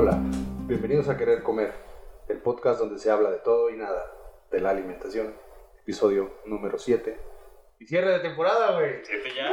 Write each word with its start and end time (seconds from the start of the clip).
Hola, 0.00 0.16
bienvenidos 0.68 1.08
a 1.08 1.16
Querer 1.16 1.42
Comer, 1.42 1.74
el 2.28 2.38
podcast 2.38 2.78
donde 2.78 3.00
se 3.00 3.10
habla 3.10 3.32
de 3.32 3.38
todo 3.38 3.68
y 3.68 3.76
nada, 3.76 4.12
de 4.48 4.60
la 4.60 4.70
alimentación, 4.70 5.34
episodio 5.80 6.36
número 6.44 6.78
7. 6.78 7.18
Y 7.80 7.84
cierre 7.84 8.12
de 8.12 8.20
temporada, 8.20 8.78
güey. 8.78 9.00
Siete 9.02 9.28
ya. 9.34 9.50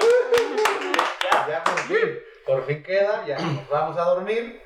Ya, 1.32 1.48
ya 1.50 1.64
por 1.64 1.80
fin, 1.80 2.20
por 2.46 2.64
fin 2.66 2.84
queda, 2.84 3.26
ya 3.26 3.40
nos 3.40 3.68
vamos 3.70 3.98
a 3.98 4.04
dormir 4.04 4.62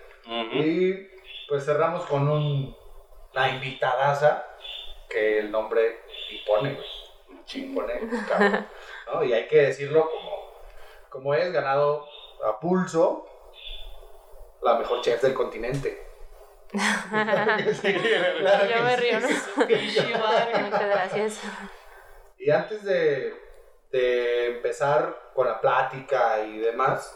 y 0.52 0.96
pues 1.48 1.64
cerramos 1.64 2.06
con 2.08 2.28
un, 2.28 2.76
una 3.34 3.50
invitadaza 3.50 4.48
que 5.10 5.40
el 5.40 5.50
nombre 5.50 6.02
impone, 6.30 6.74
güey. 6.74 6.88
Impone, 7.54 8.02
cabrón, 8.28 8.68
¿no? 9.14 9.24
Y 9.24 9.32
hay 9.32 9.48
que 9.48 9.62
decirlo 9.62 10.12
como, 10.12 10.60
como 11.08 11.34
es, 11.36 11.54
ganado 11.54 12.06
a 12.46 12.60
pulso 12.60 13.30
la 14.62 14.78
mejor 14.78 15.02
chef 15.02 15.22
del 15.22 15.34
continente. 15.34 16.06
Claro 17.10 17.58
Yo 17.60 18.84
me 18.84 18.96
sí. 18.96 19.02
río, 19.02 19.20
¿no? 19.20 19.28
Sí, 19.28 20.14
Muchas 20.62 20.86
gracias. 20.86 21.40
Y 22.38 22.52
antes 22.52 22.84
de, 22.84 23.34
de 23.92 24.46
empezar 24.56 25.32
con 25.34 25.48
la 25.48 25.60
plática 25.60 26.42
y 26.46 26.60
demás, 26.60 27.16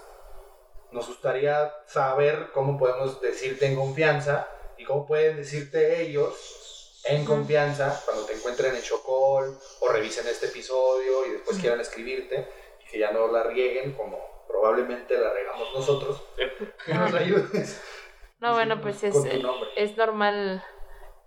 nos 0.92 1.08
gustaría 1.08 1.72
saber 1.86 2.50
cómo 2.54 2.78
podemos 2.78 3.22
decirte 3.22 3.68
en 3.68 3.76
confianza 3.76 4.48
y 4.78 4.84
cómo 4.86 5.06
pueden 5.06 5.38
decirte 5.38 6.02
ellos 6.02 7.02
en 7.06 7.26
confianza 7.26 8.02
cuando 8.06 8.26
te 8.26 8.34
encuentren 8.34 8.76
en 8.76 8.82
Chocol 8.82 9.58
o 9.82 9.88
revisen 9.90 10.28
este 10.28 10.48
episodio 10.48 11.26
y 11.26 11.32
después 11.32 11.58
quieran 11.60 11.80
escribirte 11.82 12.48
y 12.82 12.90
que 12.92 13.00
ya 13.00 13.12
no 13.12 13.28
la 13.32 13.44
rieguen 13.44 13.94
como 13.94 14.33
probablemente 14.54 15.18
la 15.18 15.34
regamos 15.34 15.74
nosotros. 15.74 16.24
Que 16.86 16.94
nos 16.94 17.14
ayudes. 17.14 17.82
No, 18.40 18.54
bueno, 18.54 18.82
pues 18.82 19.04
es, 19.04 19.16
nombre. 19.16 19.70
es 19.76 19.98
normal 19.98 20.64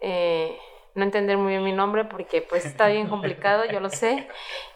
eh, 0.01 0.59
no 0.95 1.05
entender 1.05 1.37
muy 1.37 1.53
bien 1.53 1.65
mi 1.65 1.73
nombre 1.73 2.05
porque 2.05 2.43
pues 2.43 2.65
está 2.65 2.89
bien 2.89 3.09
complicado, 3.09 3.65
yo 3.65 3.81
lo 3.81 3.91
sé 3.91 4.29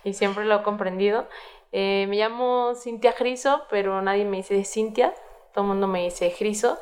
y 0.05 0.15
siempre 0.15 0.45
lo 0.45 0.57
he 0.57 0.63
comprendido. 0.63 1.29
Eh, 1.73 2.07
me 2.09 2.17
llamo 2.17 2.75
Cintia 2.75 3.13
Griso, 3.13 3.63
pero 3.71 4.03
nadie 4.03 4.25
me 4.25 4.39
dice 4.39 4.65
Cintia, 4.65 5.15
todo 5.53 5.65
el 5.65 5.69
mundo 5.69 5.87
me 5.87 6.03
dice 6.03 6.35
Griso 6.39 6.79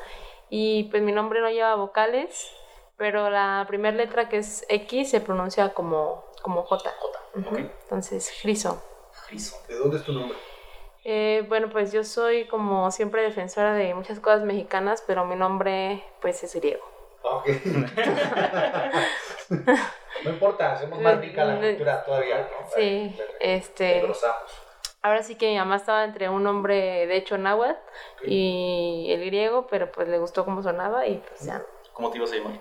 y 0.49 0.85
pues 0.85 1.03
mi 1.03 1.11
nombre 1.11 1.41
no 1.41 1.49
lleva 1.49 1.75
vocales, 1.75 2.51
pero 2.97 3.29
la 3.29 3.65
primera 3.67 3.95
letra 3.95 4.29
que 4.29 4.37
es 4.37 4.65
X 4.67 5.11
se 5.11 5.21
pronuncia 5.21 5.73
como, 5.73 6.25
como 6.41 6.63
J. 6.63 6.89
Ok. 7.35 7.57
Entonces, 7.83 8.33
Griso. 8.43 8.81
Friso. 9.27 9.57
¿De 9.67 9.75
dónde 9.75 9.97
es 9.97 10.03
tu 10.03 10.13
nombre? 10.13 10.37
Eh, 11.11 11.43
bueno, 11.49 11.71
pues 11.71 11.91
yo 11.91 12.03
soy 12.03 12.45
como 12.45 12.91
siempre 12.91 13.23
defensora 13.23 13.73
de 13.73 13.95
muchas 13.95 14.19
cosas 14.19 14.43
mexicanas, 14.43 15.03
pero 15.07 15.25
mi 15.25 15.35
nombre 15.35 16.03
pues 16.21 16.43
es 16.43 16.53
griego. 16.53 16.83
Ok. 17.23 17.47
no 20.23 20.29
importa, 20.29 20.73
hacemos 20.73 21.01
más 21.01 21.19
rica 21.19 21.45
la 21.45 21.59
cultura 21.59 22.03
todavía, 22.03 22.41
¿no? 22.41 22.69
Sí, 22.75 23.15
Le- 23.17 23.55
este, 23.55 24.01
engrosamos. 24.01 24.51
ahora 25.01 25.23
sí 25.23 25.33
que 25.33 25.49
mi 25.49 25.57
mamá 25.57 25.77
estaba 25.77 26.03
entre 26.03 26.29
un 26.29 26.43
nombre 26.43 27.07
de 27.07 27.17
hecho 27.17 27.39
náhuatl 27.39 27.79
y 28.27 29.07
el 29.09 29.25
griego, 29.25 29.65
pero 29.65 29.91
pues 29.91 30.07
le 30.09 30.19
gustó 30.19 30.45
cómo 30.45 30.61
sonaba 30.61 31.07
y 31.07 31.23
pues 31.27 31.43
ya. 31.43 31.63
¿Cómo 31.93 32.11
te 32.11 32.17
ibas 32.19 32.31
a 32.33 32.35
llamar? 32.35 32.59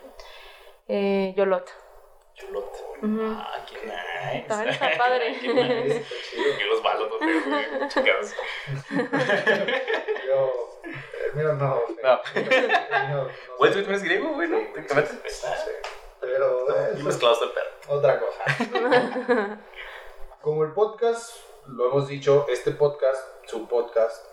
Eh, 0.89 1.35
Yolot. 1.37 1.69
Chulote. 2.39 2.79
Ujú. 3.03 3.35
Ah, 3.37 3.65
qué 3.69 3.77
nice. 3.87 4.45
También 4.49 4.69
está 4.71 4.91
padre. 4.99 5.31
Está 5.31 5.43
chido. 5.43 6.59
Que 6.59 6.65
los 6.67 6.83
balos 6.83 7.09
no. 7.21 7.89
Chicas. 7.89 8.35
Yo, 10.27 10.81
el 11.27 11.35
mío 11.35 11.53
no. 11.55 11.83
No. 12.03 12.21
No 13.13 13.29
sé. 13.73 13.83
tú 13.83 13.91
eres 13.91 14.03
griego, 14.03 14.29
güey, 14.35 14.49
¿no? 14.49 14.59
Pero 16.21 16.37
Y 16.37 16.37
eso 16.37 16.89
es 16.93 17.05
mezclado 17.05 17.35
hasta 17.35 17.45
el 17.47 17.51
perro. 17.53 17.71
otra 17.89 18.21
cosa. 18.21 19.59
Como 20.41 20.65
el 20.65 20.73
podcast, 20.73 21.37
lo 21.67 21.89
hemos 21.91 22.09
dicho, 22.09 22.47
este 22.49 22.73
podcast, 22.73 23.23
su 23.47 23.69
podcast, 23.69 24.27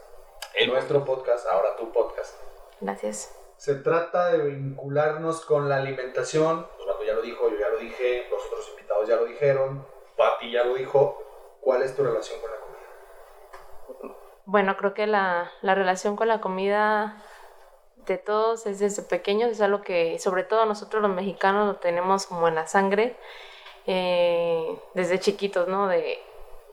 El 0.53 0.69
nuestro 0.71 1.03
podcast, 1.05 1.45
ahora 1.47 1.75
tu 1.75 1.91
podcast. 1.91 2.35
Gracias. 2.81 3.35
Se 3.57 3.75
trata 3.75 4.31
de 4.31 4.39
vincularnos 4.39 5.45
con 5.45 5.69
la 5.69 5.77
alimentación. 5.77 6.67
Osvaldo 6.79 7.03
ya 7.03 7.13
lo 7.13 7.21
dijo, 7.21 7.49
yo 7.49 7.54
lo 7.75 7.81
dije, 7.81 8.27
los 8.29 8.45
otros 8.45 8.69
invitados 8.69 9.07
ya 9.07 9.15
lo 9.15 9.25
dijeron, 9.25 9.85
Pati 10.17 10.51
ya 10.51 10.63
lo 10.63 10.75
dijo. 10.75 11.21
¿Cuál 11.61 11.81
es 11.81 11.95
tu 11.95 12.03
relación 12.03 12.39
con 12.41 12.51
la 12.51 12.57
comida? 12.57 14.15
Bueno, 14.45 14.77
creo 14.77 14.93
que 14.93 15.07
la, 15.07 15.51
la 15.61 15.73
relación 15.73 16.15
con 16.15 16.27
la 16.27 16.39
comida 16.39 17.23
de 18.05 18.17
todos 18.17 18.67
es 18.67 18.79
desde 18.79 19.01
pequeños, 19.01 19.49
es 19.51 19.61
algo 19.61 19.81
que 19.81 20.19
sobre 20.19 20.43
todo 20.43 20.65
nosotros 20.65 21.01
los 21.01 21.11
mexicanos 21.11 21.65
lo 21.67 21.75
tenemos 21.77 22.27
como 22.27 22.47
en 22.47 22.53
la 22.53 22.67
sangre, 22.67 23.17
eh, 23.87 24.79
desde 24.93 25.19
chiquitos, 25.19 25.67
¿no? 25.67 25.87
De 25.87 26.19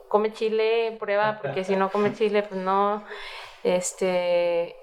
come 0.09 0.31
chile, 0.31 0.95
prueba, 0.99 1.39
porque 1.41 1.63
si 1.63 1.75
no 1.75 1.89
come 1.89 2.13
chile, 2.13 2.43
pues 2.43 2.61
no. 2.61 3.03
Este, 3.63 4.75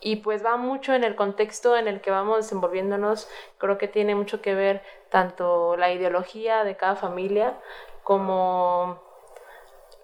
y 0.00 0.16
pues 0.16 0.44
va 0.44 0.56
mucho 0.56 0.94
en 0.94 1.02
el 1.02 1.16
contexto 1.16 1.76
en 1.76 1.88
el 1.88 2.00
que 2.00 2.10
vamos 2.10 2.36
desenvolviéndonos, 2.36 3.28
creo 3.58 3.78
que 3.78 3.88
tiene 3.88 4.14
mucho 4.14 4.42
que 4.42 4.54
ver 4.54 4.82
tanto 5.16 5.78
la 5.78 5.90
ideología 5.90 6.62
de 6.62 6.76
cada 6.76 6.94
familia 6.94 7.58
como 8.02 9.00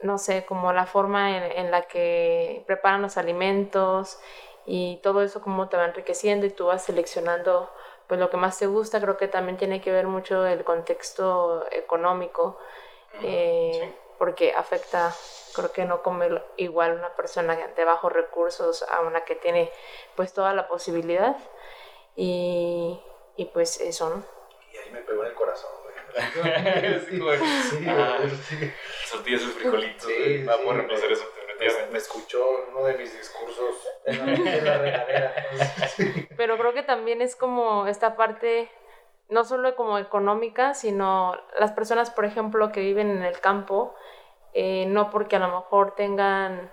no 0.01 0.17
sé, 0.17 0.47
como 0.47 0.73
la 0.73 0.87
forma 0.87 1.37
en, 1.37 1.43
en 1.53 1.71
la 1.71 1.83
que 1.83 2.65
preparan 2.67 3.03
los 3.03 3.19
alimentos 3.19 4.19
y 4.65 5.01
todo 5.03 5.21
eso 5.21 5.43
cómo 5.43 5.69
te 5.69 5.77
va 5.77 5.85
enriqueciendo 5.85 6.47
y 6.47 6.51
tú 6.51 6.65
vas 6.65 6.83
seleccionando 6.85 7.69
pues 8.07 8.19
lo 8.19 8.31
que 8.31 8.39
más 8.39 8.59
te 8.59 8.67
gusta, 8.67 9.03
creo 9.03 9.19
que 9.19 9.29
también 9.29 9.59
tiene 9.59 9.83
que 9.83 9.93
ver 9.93 10.07
mucho 10.07 10.47
el 10.47 10.65
contexto 10.65 11.67
económico, 11.71 12.57
eh, 13.23 13.95
porque 14.19 14.55
afecta, 14.55 15.15
creo 15.55 15.73
que 15.73 15.85
no 15.85 16.03
come 16.03 16.41
igual 16.57 16.95
una 16.95 17.15
persona 17.15 17.55
de 17.55 17.85
bajos 17.85 18.11
recursos 18.11 18.83
a 18.85 19.03
una 19.03 19.27
que 19.27 19.35
tiene 19.35 19.71
pues 20.17 20.33
toda 20.33 20.55
la 20.55 20.69
posibilidad. 20.69 21.37
Y, 22.17 22.99
y 23.37 23.45
pues 23.47 23.79
eso, 23.79 24.09
¿no? 24.09 24.42
Me 24.93 25.01
pegó 25.01 25.23
en 25.23 25.29
el 25.31 25.35
corazón, 25.35 25.71
güey. 25.83 25.93
Sí, 27.09 27.19
güey. 27.19 27.39
Sí, 27.39 27.87
Ah. 27.89 28.19
sí. 28.49 28.71
Tortillas 29.11 29.43
y 29.43 29.47
frijolitos. 29.47 30.05
Sí. 30.05 30.45
Va 30.45 30.55
a 30.55 30.59
sí, 30.59 30.65
reemplazar 30.71 31.13
eso, 31.13 31.25
Me, 31.91 31.99
escuchó 31.99 32.45
uno 32.71 32.85
de 32.85 32.95
mis 32.99 33.17
discursos 33.17 33.75
en 34.05 34.19
la, 34.27 34.33
en 34.35 34.65
la 34.65 34.79
regadera. 34.83 35.35
Pero 36.37 36.59
creo 36.59 36.73
que 36.75 36.83
también 36.83 37.23
es 37.23 37.37
como 37.37 37.87
esta 37.87 38.17
parte, 38.17 38.71
no 39.29 39.45
solo 39.45 39.75
como 39.77 39.99
económica, 39.99 40.75
sino 40.75 41.37
las 41.59 41.73
personas, 41.73 42.11
por 42.11 42.25
ejemplo, 42.25 42.73
que 42.73 42.81
viven 42.81 43.11
en 43.11 43.23
el 43.23 43.39
campo, 43.41 43.95
eh, 44.55 44.85
no 44.89 45.11
porque 45.11 45.37
a 45.37 45.39
lo 45.39 45.49
mejor 45.49 45.95
tengan 45.95 46.71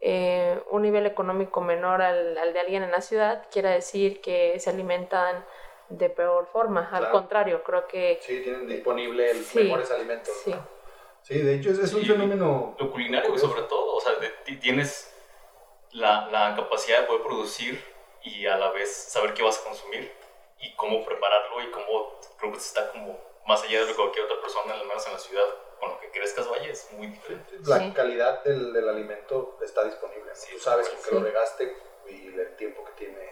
eh, 0.00 0.60
un 0.70 0.82
nivel 0.82 1.06
económico 1.06 1.60
menor 1.62 2.02
al, 2.02 2.36
al 2.36 2.52
de 2.52 2.60
alguien 2.60 2.82
en 2.82 2.90
la 2.90 3.00
ciudad, 3.00 3.46
quiera 3.50 3.70
decir 3.70 4.20
que 4.20 4.58
se 4.58 4.68
alimentan 4.68 5.42
de 5.88 6.10
peor 6.10 6.46
forma. 6.52 6.88
Al 6.90 6.98
Claro. 7.00 7.12
contrario, 7.12 7.62
creo 7.62 7.86
que 7.86 8.18
Sí, 8.22 8.40
tienen 8.42 8.66
disponible 8.66 9.34
los 9.34 9.46
Sí, 9.46 9.58
mejores 9.60 9.90
alimentos. 9.90 10.34
sí. 10.44 10.50
¿no? 10.50 10.66
Sí, 11.22 11.38
de 11.38 11.54
hecho 11.54 11.70
es, 11.70 11.78
es 11.78 11.92
un 11.94 12.02
Sí. 12.02 12.08
fenómeno. 12.08 12.76
Lo 12.78 12.90
culinario, 12.90 13.30
curioso. 13.30 13.48
sobre 13.50 13.62
todo. 13.62 13.94
O 13.96 14.00
sea, 14.00 14.14
de- 14.16 14.28
ti- 14.44 14.56
tienes 14.58 15.10
la, 15.92 16.26
la 16.30 16.54
capacidad 16.56 17.00
de 17.00 17.06
poder 17.06 17.22
producir 17.22 17.82
y 18.22 18.46
a 18.46 18.56
la 18.56 18.70
vez 18.72 18.94
saber 18.94 19.32
qué 19.34 19.42
vas 19.42 19.58
a 19.60 19.64
consumir 19.64 20.12
y 20.60 20.74
cómo 20.76 21.04
prepararlo 21.04 21.62
y 21.62 21.70
cómo 21.70 22.18
creo 22.38 22.52
que 22.52 22.58
está 22.58 22.90
como 22.90 23.18
más 23.46 23.62
allá 23.62 23.80
de 23.80 23.86
lo 23.86 23.92
que 23.92 23.96
cualquier 23.96 24.24
otra 24.24 24.40
persona, 24.40 24.74
al 24.74 24.86
menos 24.86 25.06
en 25.06 25.12
la 25.12 25.18
ciudad, 25.18 25.44
con 25.78 25.90
lo 25.90 26.00
que 26.00 26.10
crezcas 26.10 26.48
vaya, 26.48 26.70
es 26.70 26.90
muy 26.92 27.08
diferente. 27.08 27.58
La 27.66 27.78
Sí. 27.78 27.92
calidad 27.94 28.42
del, 28.42 28.72
del 28.72 28.88
alimento 28.88 29.58
está 29.62 29.84
disponible. 29.84 30.30
¿no? 30.30 30.34
Sí, 30.34 30.52
Tú 30.54 30.58
sabes 30.58 30.88
con 30.88 30.98
sí. 30.98 31.04
qué 31.08 31.14
lo 31.14 31.22
regaste 31.22 31.76
y 32.08 32.26
el 32.28 32.56
tiempo 32.56 32.84
que 32.84 32.92
tiene 32.92 33.30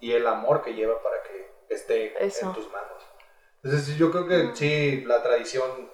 y 0.00 0.12
el 0.12 0.26
amor 0.28 0.62
que 0.62 0.74
lleva 0.74 1.02
para 1.02 1.17
esté 1.68 2.14
Eso. 2.24 2.46
en 2.46 2.52
tus 2.54 2.70
manos. 2.70 3.02
Entonces 3.62 3.96
yo 3.96 4.10
creo 4.10 4.26
que 4.26 4.54
sí, 4.54 5.02
la 5.04 5.22
tradición 5.22 5.90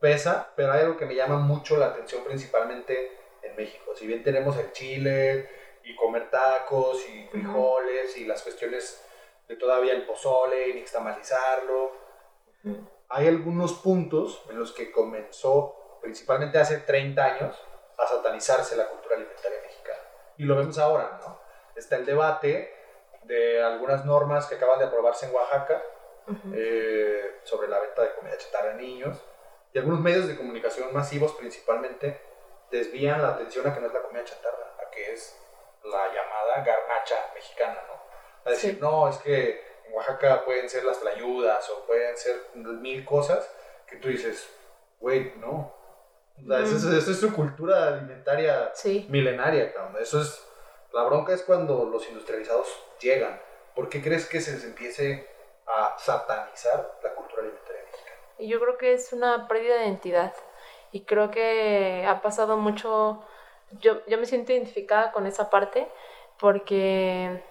pesa, 0.00 0.52
pero 0.54 0.72
hay 0.72 0.82
algo 0.82 0.96
que 0.96 1.06
me 1.06 1.14
llama 1.14 1.38
mucho 1.38 1.76
la 1.76 1.86
atención 1.86 2.22
principalmente 2.24 3.18
en 3.42 3.56
México. 3.56 3.94
Si 3.96 4.06
bien 4.06 4.22
tenemos 4.22 4.56
el 4.56 4.72
chile 4.72 5.48
y 5.84 5.96
comer 5.96 6.30
tacos 6.30 7.04
y 7.08 7.26
frijoles 7.28 8.16
y 8.16 8.24
las 8.24 8.42
cuestiones 8.42 9.04
de 9.48 9.56
todavía 9.56 9.94
el 9.94 10.06
pozole 10.06 10.68
y 10.68 10.74
nixtamalizarlo, 10.74 11.92
Ujú. 12.64 12.88
hay 13.08 13.26
algunos 13.26 13.74
puntos 13.74 14.44
en 14.50 14.58
los 14.58 14.72
que 14.72 14.92
comenzó, 14.92 15.98
principalmente 16.00 16.58
hace 16.58 16.78
30 16.78 17.24
años, 17.24 17.56
a 17.98 18.06
satanizarse 18.06 18.76
la 18.76 18.88
cultura 18.88 19.16
alimentaria 19.16 19.58
mexicana. 19.62 19.98
Y 20.36 20.44
lo 20.44 20.54
vemos 20.56 20.78
ahora, 20.78 21.18
¿no? 21.20 21.40
Está 21.74 21.96
el 21.96 22.06
debate 22.06 22.74
de 23.28 23.62
algunas 23.62 24.04
normas 24.04 24.46
que 24.46 24.56
acaban 24.56 24.78
de 24.78 24.86
aprobarse 24.86 25.26
en 25.26 25.34
Oaxaca 25.34 25.82
Ujú. 26.26 26.52
eh, 26.54 27.40
sobre 27.44 27.68
la 27.68 27.78
venta 27.78 28.02
de 28.02 28.14
comida 28.14 28.36
chatarra 28.36 28.70
a 28.72 28.74
niños. 28.74 29.22
Y 29.72 29.78
algunos 29.78 30.00
medios 30.00 30.26
de 30.26 30.36
comunicación 30.36 30.92
masivos 30.92 31.32
principalmente 31.34 32.20
desvían 32.70 33.22
la 33.22 33.28
atención 33.28 33.66
a 33.66 33.74
que 33.74 33.80
no 33.80 33.86
es 33.86 33.92
la 33.92 34.02
comida 34.02 34.24
chatarra, 34.24 34.74
a 34.84 34.90
que 34.90 35.12
es 35.12 35.38
la 35.84 36.06
llamada 36.08 36.64
garnacha 36.64 37.16
mexicana, 37.34 37.78
¿no? 37.86 37.98
a 38.44 38.50
decir, 38.50 38.78
no, 38.80 39.08
es 39.08 39.18
que 39.18 39.62
en 39.86 39.92
Oaxaca 39.94 40.44
pueden 40.44 40.68
ser 40.70 40.84
las 40.84 41.00
tlayudas 41.00 41.68
o 41.70 41.84
pueden 41.86 42.16
ser 42.16 42.36
mil 42.54 43.04
cosas 43.04 43.50
que 43.86 43.96
tú 43.96 44.08
dices, 44.08 44.48
güey, 45.00 45.32
no. 45.36 45.74
O 46.38 46.46
sea, 46.48 46.60
esa, 46.60 46.76
es, 46.76 46.84
esa 46.84 47.10
es 47.10 47.20
su 47.20 47.34
cultura 47.34 47.88
alimentaria 47.88 48.70
Sí. 48.74 49.06
milenaria, 49.10 49.72
cabrón. 49.72 49.96
Eso 50.00 50.20
es, 50.22 50.46
la 50.92 51.04
bronca 51.04 51.34
es 51.34 51.42
cuando 51.42 51.84
los 51.84 52.08
industrializados 52.08 52.68
llegan. 53.00 53.40
¿Por 53.74 53.88
qué 53.88 54.02
crees 54.02 54.26
que 54.26 54.40
se 54.40 54.52
les 54.52 54.64
empiece 54.64 55.28
a 55.66 55.96
satanizar 55.98 56.98
la 57.02 57.14
cultura 57.14 57.42
alimentaria 57.42 57.82
mexicana? 57.84 58.16
Yo 58.38 58.60
creo 58.60 58.78
que 58.78 58.92
es 58.94 59.12
una 59.12 59.46
pérdida 59.48 59.76
de 59.76 59.86
identidad. 59.86 60.34
Y 60.90 61.02
creo 61.02 61.30
que 61.30 62.04
ha 62.08 62.22
pasado 62.22 62.56
mucho. 62.56 63.22
Yo, 63.80 64.04
yo 64.06 64.18
me 64.18 64.26
siento 64.26 64.52
identificada 64.52 65.12
con 65.12 65.26
esa 65.26 65.50
parte 65.50 65.86
porque, 66.38 67.42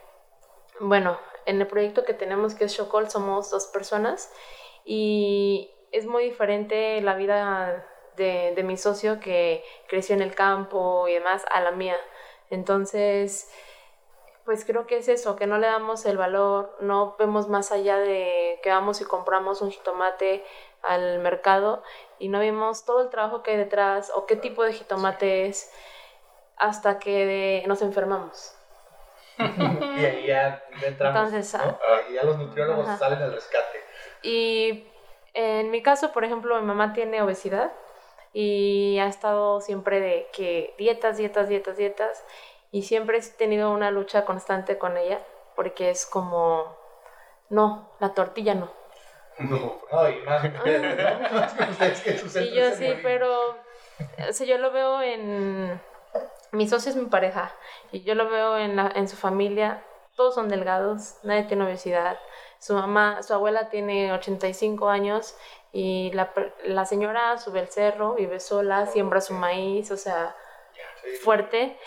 bueno, 0.79 1.19
en 1.45 1.61
el 1.61 1.67
proyecto 1.67 2.03
que 2.03 2.13
tenemos 2.13 2.55
que 2.55 2.65
es 2.65 2.75
Chocol 2.75 3.09
somos 3.09 3.51
dos 3.51 3.67
personas 3.67 4.33
y 4.83 5.71
es 5.91 6.07
muy 6.07 6.23
diferente 6.23 6.99
la 7.01 7.15
vida 7.15 7.85
de, 8.15 8.53
de 8.55 8.63
mi 8.63 8.77
socio 8.77 9.19
que 9.19 9.63
creció 9.87 10.15
en 10.15 10.23
el 10.23 10.33
campo 10.33 11.07
y 11.07 11.13
demás 11.13 11.45
a 11.51 11.61
la 11.61 11.71
mía. 11.71 11.97
Entonces, 12.49 13.49
pues 14.45 14.63
creo 14.63 14.87
que 14.87 14.97
es 14.97 15.09
eso, 15.09 15.35
que 15.35 15.47
no 15.47 15.57
le 15.57 15.67
damos 15.67 16.05
el 16.05 16.17
valor, 16.17 16.75
no 16.79 17.15
vemos 17.19 17.49
más 17.49 17.71
allá 17.71 17.97
de 17.97 18.59
que 18.63 18.69
vamos 18.69 19.01
y 19.01 19.03
compramos 19.03 19.61
un 19.61 19.71
jitomate 19.71 20.45
al 20.83 21.19
mercado 21.19 21.83
y 22.17 22.29
no 22.29 22.39
vemos 22.39 22.85
todo 22.85 23.01
el 23.01 23.09
trabajo 23.09 23.43
que 23.43 23.51
hay 23.51 23.57
detrás 23.57 24.11
o 24.15 24.25
qué 24.25 24.35
tipo 24.35 24.63
de 24.63 24.73
jitomate 24.73 25.47
es 25.47 25.71
hasta 26.55 26.97
que 26.97 27.63
nos 27.67 27.81
enfermamos. 27.81 28.55
y 29.37 30.05
ahí 30.05 30.27
ya 30.27 30.63
entramos. 30.81 31.33
Entonces, 31.33 31.53
¿no? 31.53 31.77
Ahí 31.93 32.13
ya 32.13 32.23
los 32.23 32.37
nutriólogos 32.37 32.87
Ajá. 32.87 32.97
salen 32.97 33.21
al 33.21 33.33
rescate. 33.33 33.83
Y 34.23 34.87
en 35.33 35.69
mi 35.71 35.83
caso, 35.83 36.11
por 36.13 36.23
ejemplo, 36.23 36.59
mi 36.59 36.65
mamá 36.65 36.93
tiene 36.93 37.21
obesidad 37.21 37.71
y 38.39 38.99
ha 38.99 39.07
estado 39.07 39.61
siempre 39.61 39.99
de 39.99 40.27
que 40.31 40.75
dietas, 40.77 41.17
dietas, 41.17 41.49
dietas, 41.49 41.75
dietas. 41.75 42.23
Y 42.71 42.83
siempre 42.83 43.17
he 43.17 43.21
tenido 43.21 43.71
una 43.71 43.89
lucha 43.89 44.25
constante 44.25 44.77
con 44.77 44.95
ella 44.95 45.19
porque 45.55 45.89
es 45.89 46.05
como, 46.05 46.77
no, 47.49 47.89
la 47.99 48.13
tortilla 48.13 48.53
no. 48.53 48.71
No, 49.39 49.81
no, 49.91 50.09
y 50.09 50.17
más 50.21 50.43
ustedes, 50.45 51.03
¿no? 51.31 52.43
Y 52.43 52.53
yo 52.53 52.71
sí, 52.75 52.85
pero 53.01 53.55
o 54.29 54.33
sea, 54.33 54.45
yo 54.45 54.59
lo 54.59 54.71
veo 54.71 55.01
en... 55.01 55.81
Mi 56.51 56.67
socio 56.67 56.91
es 56.91 56.95
mi 56.95 57.07
pareja 57.07 57.51
y 57.91 58.01
yo 58.03 58.13
lo 58.13 58.29
veo 58.29 58.55
en, 58.59 58.75
la- 58.75 58.91
en 58.93 59.07
su 59.07 59.15
familia. 59.15 59.83
Todos 60.15 60.35
son 60.35 60.47
delgados, 60.47 61.15
nadie 61.23 61.43
tiene 61.43 61.63
obesidad. 61.65 62.19
Su 62.59 62.75
mamá, 62.75 63.21
su 63.23 63.33
abuela 63.33 63.69
tiene 63.69 64.11
85 64.13 64.89
años 64.89 65.35
y 65.71 66.11
la, 66.13 66.31
la 66.65 66.85
señora 66.85 67.37
sube 67.37 67.59
el 67.59 67.67
cerro, 67.67 68.13
vive 68.15 68.39
sola, 68.39 68.85
siembra 68.87 69.21
su 69.21 69.33
maíz, 69.33 69.91
o 69.91 69.97
sea, 69.97 70.35
Sí, 71.03 71.09
fuerte. 71.23 71.77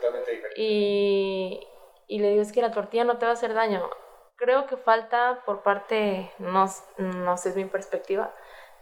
totalmente. 0.00 0.40
Y, 0.56 1.66
y 2.08 2.18
le 2.18 2.30
digo, 2.30 2.42
es 2.42 2.52
que 2.52 2.62
la 2.62 2.72
tortilla 2.72 3.04
no 3.04 3.18
te 3.18 3.26
va 3.26 3.30
a 3.30 3.34
hacer 3.34 3.54
daño. 3.54 3.88
Creo 4.36 4.66
que 4.66 4.76
falta 4.76 5.42
por 5.46 5.62
parte, 5.62 6.30
no, 6.38 6.66
no 6.98 7.36
sé, 7.36 7.50
es 7.50 7.56
mi 7.56 7.66
perspectiva, 7.66 8.34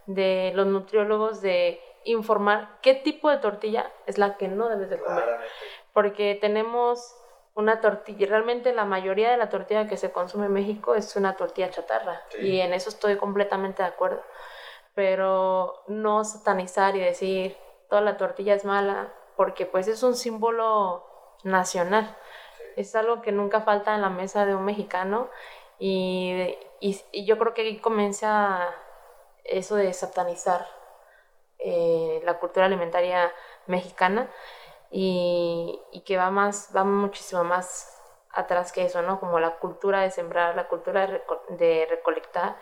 de 0.05 0.51
los 0.55 0.65
nutriólogos 0.67 1.41
de 1.41 1.79
informar 2.05 2.79
qué 2.81 2.95
tipo 2.95 3.29
de 3.29 3.37
tortilla 3.37 3.89
es 4.07 4.17
la 4.17 4.35
que 4.37 4.47
no 4.47 4.67
debes 4.69 4.89
de 4.89 4.99
comer. 4.99 5.23
Claramente. 5.23 5.53
Porque 5.93 6.37
tenemos 6.41 7.15
una 7.55 7.81
tortilla, 7.81 8.25
realmente 8.27 8.73
la 8.73 8.85
mayoría 8.85 9.29
de 9.31 9.37
la 9.37 9.49
tortilla 9.49 9.87
que 9.87 9.97
se 9.97 10.11
consume 10.11 10.47
en 10.47 10.53
México 10.53 10.95
es 10.95 11.15
una 11.15 11.35
tortilla 11.35 11.69
chatarra. 11.69 12.21
Sí. 12.29 12.37
Y 12.39 12.61
en 12.61 12.73
eso 12.73 12.89
estoy 12.89 13.17
completamente 13.17 13.83
de 13.83 13.89
acuerdo. 13.89 14.23
Pero 14.95 15.83
no 15.87 16.23
satanizar 16.23 16.95
y 16.95 16.99
decir 16.99 17.57
toda 17.89 18.01
la 18.01 18.17
tortilla 18.17 18.53
es 18.55 18.65
mala, 18.65 19.11
porque 19.35 19.65
pues 19.65 19.87
es 19.87 20.03
un 20.03 20.15
símbolo 20.15 21.03
nacional. 21.43 22.15
Es 22.75 22.95
algo 22.95 23.21
que 23.21 23.31
nunca 23.31 23.61
falta 23.61 23.93
en 23.95 24.01
la 24.01 24.09
mesa 24.09 24.45
de 24.45 24.55
un 24.55 24.65
mexicano 24.65 25.29
y, 25.79 26.55
y- 26.79 27.01
y 27.11 27.25
yo 27.25 27.37
creo 27.37 27.53
que 27.53 27.61
ahí 27.61 27.77
comienza 27.79 28.69
eso 29.43 29.75
de 29.75 29.93
satanizar 29.93 30.65
eh, 31.59 32.21
la 32.25 32.39
cultura 32.39 32.65
alimentaria 32.65 33.31
mexicana 33.67 34.29
y, 34.93 35.81
y 35.91 36.01
que 36.01 36.17
va 36.17 36.29
más, 36.31 36.69
va 36.75 36.83
muchísimo 36.83 37.43
más 37.43 37.99
atrás 38.31 38.71
que 38.71 38.85
eso, 38.85 39.01
¿no? 39.01 39.19
Como 39.19 39.39
la 39.39 39.57
cultura 39.57 40.01
de 40.01 40.11
sembrar, 40.11 40.55
la 40.55 40.67
cultura 40.67 41.07
de, 41.07 41.25
reco- 41.25 41.41
de 41.57 41.87
recolectar 41.89 42.57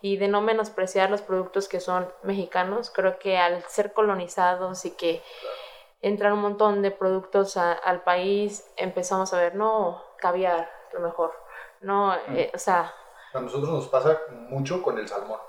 y 0.00 0.16
de 0.16 0.28
no 0.28 0.40
menospreciar 0.42 1.10
los 1.10 1.22
productos 1.22 1.68
que 1.68 1.80
son 1.80 2.08
mexicanos. 2.22 2.90
Creo 2.90 3.18
que 3.18 3.36
al 3.38 3.62
ser 3.68 3.92
colonizados 3.92 4.84
y 4.84 4.92
que 4.92 5.22
entran 6.02 6.32
un 6.34 6.40
montón 6.42 6.82
de 6.82 6.92
productos 6.92 7.56
a- 7.56 7.72
al 7.72 8.02
país, 8.02 8.72
empezamos 8.76 9.32
a 9.34 9.38
ver, 9.38 9.54
no, 9.56 10.02
caviar, 10.18 10.70
lo 10.92 11.00
mejor. 11.00 11.32
No, 11.80 12.14
eh, 12.14 12.50
o 12.54 12.58
sea, 12.58 12.92
A 13.34 13.40
nosotros 13.40 13.70
nos 13.70 13.88
pasa 13.88 14.20
mucho 14.30 14.82
con 14.82 14.98
el 14.98 15.08
salmón. 15.08 15.40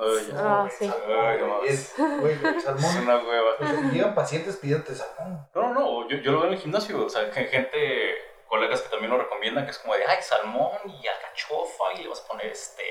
Ay, 0.00 0.28
ya. 0.32 0.34
Ah, 0.38 0.60
güey, 0.60 0.70
sí. 0.72 0.86
salmón, 0.88 1.18
Ay, 1.26 1.38
güey, 1.38 1.50
no. 1.50 1.62
es- 1.64 1.94
güey, 1.98 2.32
el 2.32 2.46
Es 2.56 2.64
salmón. 2.64 2.96
una 3.02 3.16
hueva. 3.18 3.50
o 3.58 3.66
sea, 3.66 3.90
llegan 3.92 4.14
pacientes 4.14 4.56
pidiéndote 4.56 4.94
salmón. 4.94 5.48
No, 5.54 5.62
no, 5.62 5.74
no, 5.74 6.08
yo, 6.08 6.16
yo 6.18 6.32
lo 6.32 6.38
veo 6.40 6.48
en 6.48 6.54
el 6.54 6.60
gimnasio, 6.60 7.04
o 7.04 7.08
sea, 7.08 7.30
gen- 7.32 7.48
gente, 7.48 8.14
colegas 8.48 8.82
que 8.82 8.88
también 8.88 9.10
lo 9.12 9.18
recomiendan, 9.18 9.64
que 9.64 9.70
es 9.70 9.78
como 9.78 9.94
de, 9.94 10.04
ay, 10.06 10.22
salmón 10.22 10.72
y 10.86 11.06
alcachofa, 11.06 11.84
y 11.98 12.02
le 12.02 12.08
vas 12.08 12.22
a 12.24 12.28
poner, 12.28 12.46
este, 12.46 12.82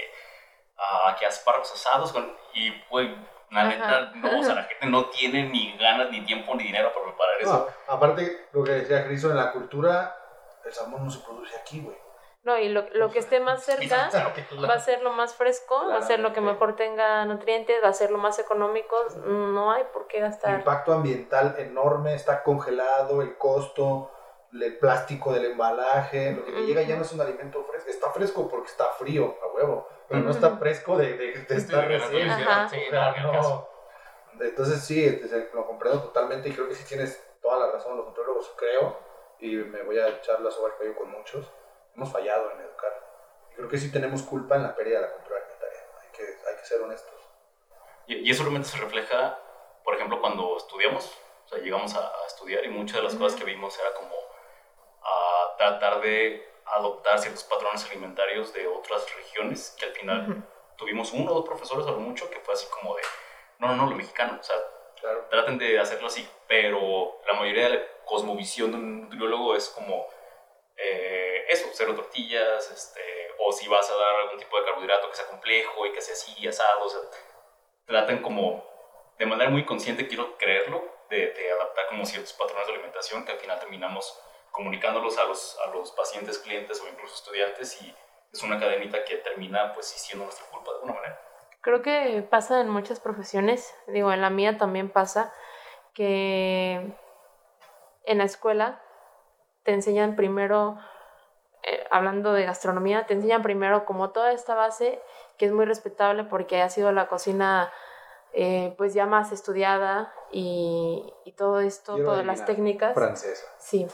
ah, 0.78 1.16
que 1.20 1.26
espárragos 1.26 1.72
asados, 1.74 2.12
con... 2.14 2.36
y, 2.54 2.72
güey, 2.90 3.14
la 3.52 3.64
neta, 3.66 4.12
no, 4.16 4.40
o 4.40 4.44
sea, 4.44 4.54
la 4.56 4.64
gente 4.66 4.86
no 4.86 5.06
tiene 5.10 5.50
ni 5.50 5.76
ganas, 5.78 6.12
ni 6.12 6.24
tiempo, 6.26 6.54
ni 6.56 6.64
dinero 6.66 6.94
para 6.94 7.06
preparar 7.08 7.42
eso. 7.42 7.68
No, 7.88 7.94
aparte, 7.94 8.48
lo 8.54 8.64
que 8.64 8.72
decía 8.74 9.04
Cristo, 9.06 9.32
en 9.32 9.38
la 9.38 9.52
cultura, 9.52 10.16
el 10.64 10.72
salmón 10.72 11.04
no 11.06 11.10
se 11.12 11.20
produce 11.20 11.56
aquí, 11.58 11.82
güey. 11.82 11.98
No, 12.44 12.58
y 12.58 12.70
lo, 12.70 12.86
lo 12.94 13.12
que 13.12 13.20
esté 13.20 13.40
más 13.40 13.64
cerca 13.66 14.10
va 14.64 14.74
a 14.74 14.80
ser 14.80 15.02
lo 15.02 15.12
más 15.12 15.36
fresco, 15.36 15.88
va 15.90 15.98
a 15.98 16.02
ser 16.02 16.20
lo 16.20 16.34
que 16.34 16.42
mejor 16.42 16.76
tenga 16.76 17.26
nutrientes, 17.26 17.84
va 17.84 17.90
a 17.90 17.94
ser 17.94 18.12
lo 18.12 18.18
más 18.18 18.40
económico, 18.40 18.96
no 19.26 19.72
hay 19.72 19.84
por 19.94 20.08
qué 20.08 20.20
gastar. 20.20 20.60
Impacto 20.60 20.94
ambiental 20.94 21.56
enorme, 21.58 22.16
está 22.16 22.44
congelado, 22.44 23.22
el 23.22 23.38
costo, 23.38 24.12
el 24.54 24.78
plástico 24.78 25.32
del 25.34 25.46
embalaje, 25.46 26.32
lo 26.32 26.46
que 26.46 26.52
te 26.52 26.62
llega 26.62 26.82
ya 26.82 26.96
no 26.96 27.04
es 27.04 27.12
un 27.12 27.22
alimento 27.22 27.64
fresco, 27.64 27.90
está 27.90 28.10
fresco 28.12 28.48
porque 28.50 28.68
está 28.68 28.86
frío, 28.86 29.38
a 29.44 29.48
huevo, 29.56 29.88
pero 30.08 30.22
no 30.22 30.32
está 30.32 30.58
fresco 30.58 30.98
de, 30.98 31.18
de, 31.18 31.44
de 31.44 31.56
estar 31.56 31.84
Sí, 31.84 31.88
recién. 31.88 32.30
Sí, 32.70 32.78
no. 33.22 33.70
Entonces 34.40 34.82
sí, 34.82 35.06
este, 35.06 35.50
lo 35.54 35.68
comprendo 35.68 36.02
totalmente 36.02 36.50
y 36.50 36.54
creo 36.54 36.68
que 36.68 36.76
sí 36.76 36.86
tienes 36.86 37.22
toda 37.42 37.60
la 37.60 37.72
razón 37.74 37.98
los 37.98 38.06
nutriólogos, 38.08 38.54
creo, 38.58 38.98
y 39.40 39.56
me 39.56 39.84
voy 39.84 40.00
a 40.00 40.08
echar 40.08 40.40
la 40.42 40.50
soga 40.50 40.72
al 40.72 40.78
cuello 40.78 40.96
con 40.96 41.12
muchos, 41.12 41.52
hemos 41.96 42.12
fallado 42.12 42.52
en 42.52 42.62
educar. 42.62 42.94
Y 43.52 43.56
creo 43.56 43.70
que 43.70 43.78
sí 43.78 43.92
tenemos 43.92 44.24
culpa 44.24 44.56
en 44.56 44.64
la 44.64 44.76
pérdida 44.76 45.00
de 45.02 45.08
la 45.08 45.14
cultura 45.14 45.38
alimentaria, 45.38 45.80
hay 46.02 46.10
que, 46.12 46.24
hay 46.24 46.56
que 46.58 46.66
ser 46.66 46.82
honestos. 46.82 47.14
Y, 48.08 48.16
y 48.28 48.32
eso 48.32 48.44
realmente 48.44 48.70
se 48.70 48.78
refleja, 48.78 49.38
por 49.84 49.96
ejemplo, 49.96 50.20
cuando 50.22 50.58
estudiamos, 50.58 51.18
o 51.46 51.50
sea, 51.50 51.60
llegamos 51.60 51.96
a, 51.96 52.00
a 52.08 52.26
estudiar 52.28 52.64
y 52.66 52.70
muchas 52.70 52.98
de 52.98 53.04
las 53.04 53.16
cosas 53.16 53.38
que 53.40 53.46
vimos 53.46 53.78
era 53.80 53.94
como 53.94 54.16
a 55.04 55.56
tratar 55.58 56.02
de 56.02 56.48
adoptar 56.66 57.18
ciertos 57.20 57.44
patrones 57.44 57.86
alimentarios 57.90 58.54
de 58.54 58.68
otras 58.68 59.06
regiones, 59.16 59.76
que 59.80 59.86
al 59.86 59.92
final 59.92 60.44
tuvimos 60.78 61.12
uno 61.14 61.32
o 61.32 61.36
dos 61.36 61.46
profesores 61.46 61.88
a 61.88 61.92
lo 61.92 62.00
mucho 62.00 62.30
que 62.30 62.40
fue 62.40 62.54
así 62.54 62.68
como 62.70 62.96
de, 62.96 63.02
no, 63.58 63.68
no, 63.70 63.76
no, 63.76 63.90
lo 63.90 63.96
mexicano, 63.96 64.38
o 64.40 64.44
sea, 64.44 64.56
Claro. 65.00 65.28
traten 65.30 65.58
de 65.58 65.80
hacerlo 65.80 66.08
así, 66.08 66.28
pero 66.46 67.22
la 67.26 67.34
mayoría 67.40 67.70
de 67.70 67.76
la 67.78 67.86
cosmovisión 68.04 68.72
de 68.72 68.78
un 68.78 69.02
nutriólogo 69.04 69.56
es 69.56 69.70
como 69.70 70.08
eh, 70.82 71.46
eso, 71.50 71.68
cero 71.74 71.96
tortillas, 71.96 72.72
este, 72.72 73.02
o 73.40 73.52
si 73.52 73.68
vas 73.68 73.90
a 73.90 73.96
dar 73.96 74.16
algún 74.22 74.40
tipo 74.40 74.60
de 74.60 74.66
carbohidrato 74.66 75.10
que 75.10 75.16
sea 75.16 75.28
complejo 75.28 75.86
y 75.86 75.92
que 75.92 76.02
sea 76.02 76.14
así, 76.14 76.48
asado, 76.48 76.86
o 76.86 76.90
sea, 76.90 77.02
tratan 77.86 78.22
como 78.22 78.68
de 79.18 79.26
manera 79.26 79.50
muy 79.50 79.66
consciente, 79.66 80.08
quiero 80.08 80.38
creerlo, 80.38 80.98
de, 81.10 81.34
de 81.34 81.52
adaptar 81.52 81.88
como 81.88 82.06
ciertos 82.06 82.34
patrones 82.34 82.68
de 82.68 82.74
alimentación 82.74 83.26
que 83.26 83.32
al 83.32 83.40
final 83.40 83.60
terminamos 83.60 84.22
comunicándolos 84.52 85.18
a 85.18 85.26
los, 85.26 85.58
a 85.66 85.72
los 85.72 85.92
pacientes, 85.92 86.38
clientes 86.40 86.82
o 86.82 86.88
incluso 86.88 87.16
estudiantes 87.16 87.82
y 87.82 87.96
es 88.32 88.44
una 88.44 88.60
cadenita 88.60 89.04
que 89.04 89.18
termina 89.18 89.74
pues 89.74 89.88
siendo 89.88 90.26
nuestra 90.26 90.46
culpa 90.48 90.72
de 90.72 90.76
alguna 90.78 90.94
manera. 90.94 91.22
Creo 91.62 91.82
que 91.82 92.26
pasa 92.30 92.62
en 92.62 92.70
muchas 92.70 93.00
profesiones, 93.00 93.76
digo, 93.88 94.12
en 94.14 94.22
la 94.22 94.30
mía 94.30 94.58
también 94.58 94.90
pasa 94.90 95.34
que 95.94 96.96
en 98.06 98.18
la 98.18 98.24
escuela 98.24 98.82
te 99.64 99.74
enseñan 99.74 100.16
primero, 100.16 100.78
eh, 101.64 101.86
hablando 101.92 102.34
de 102.34 102.46
gastronomía, 102.46 103.06
te 103.06 103.14
enseñan 103.14 103.42
primero 103.42 103.86
como 103.86 104.12
toda 104.12 104.32
esta 104.32 104.56
base 104.56 105.02
que 105.38 105.46
es 105.46 105.52
muy 105.52 105.66
respetable 105.66 106.24
porque 106.26 106.62
ha 106.62 106.70
sido 106.70 106.92
la 106.92 107.08
cocina 107.08 107.72
eh, 108.32 108.76
pues 108.78 108.94
ya 108.94 109.08
más 109.08 109.32
estudiada 109.32 110.14
y, 110.32 111.12
y 111.26 111.32
todo 111.32 111.62
esto, 111.62 111.96
Quiero 111.96 112.12
todas 112.12 112.26
las 112.26 112.46
técnicas. 112.46 112.94
Francesa. 112.94 113.44
Sí. 113.58 113.88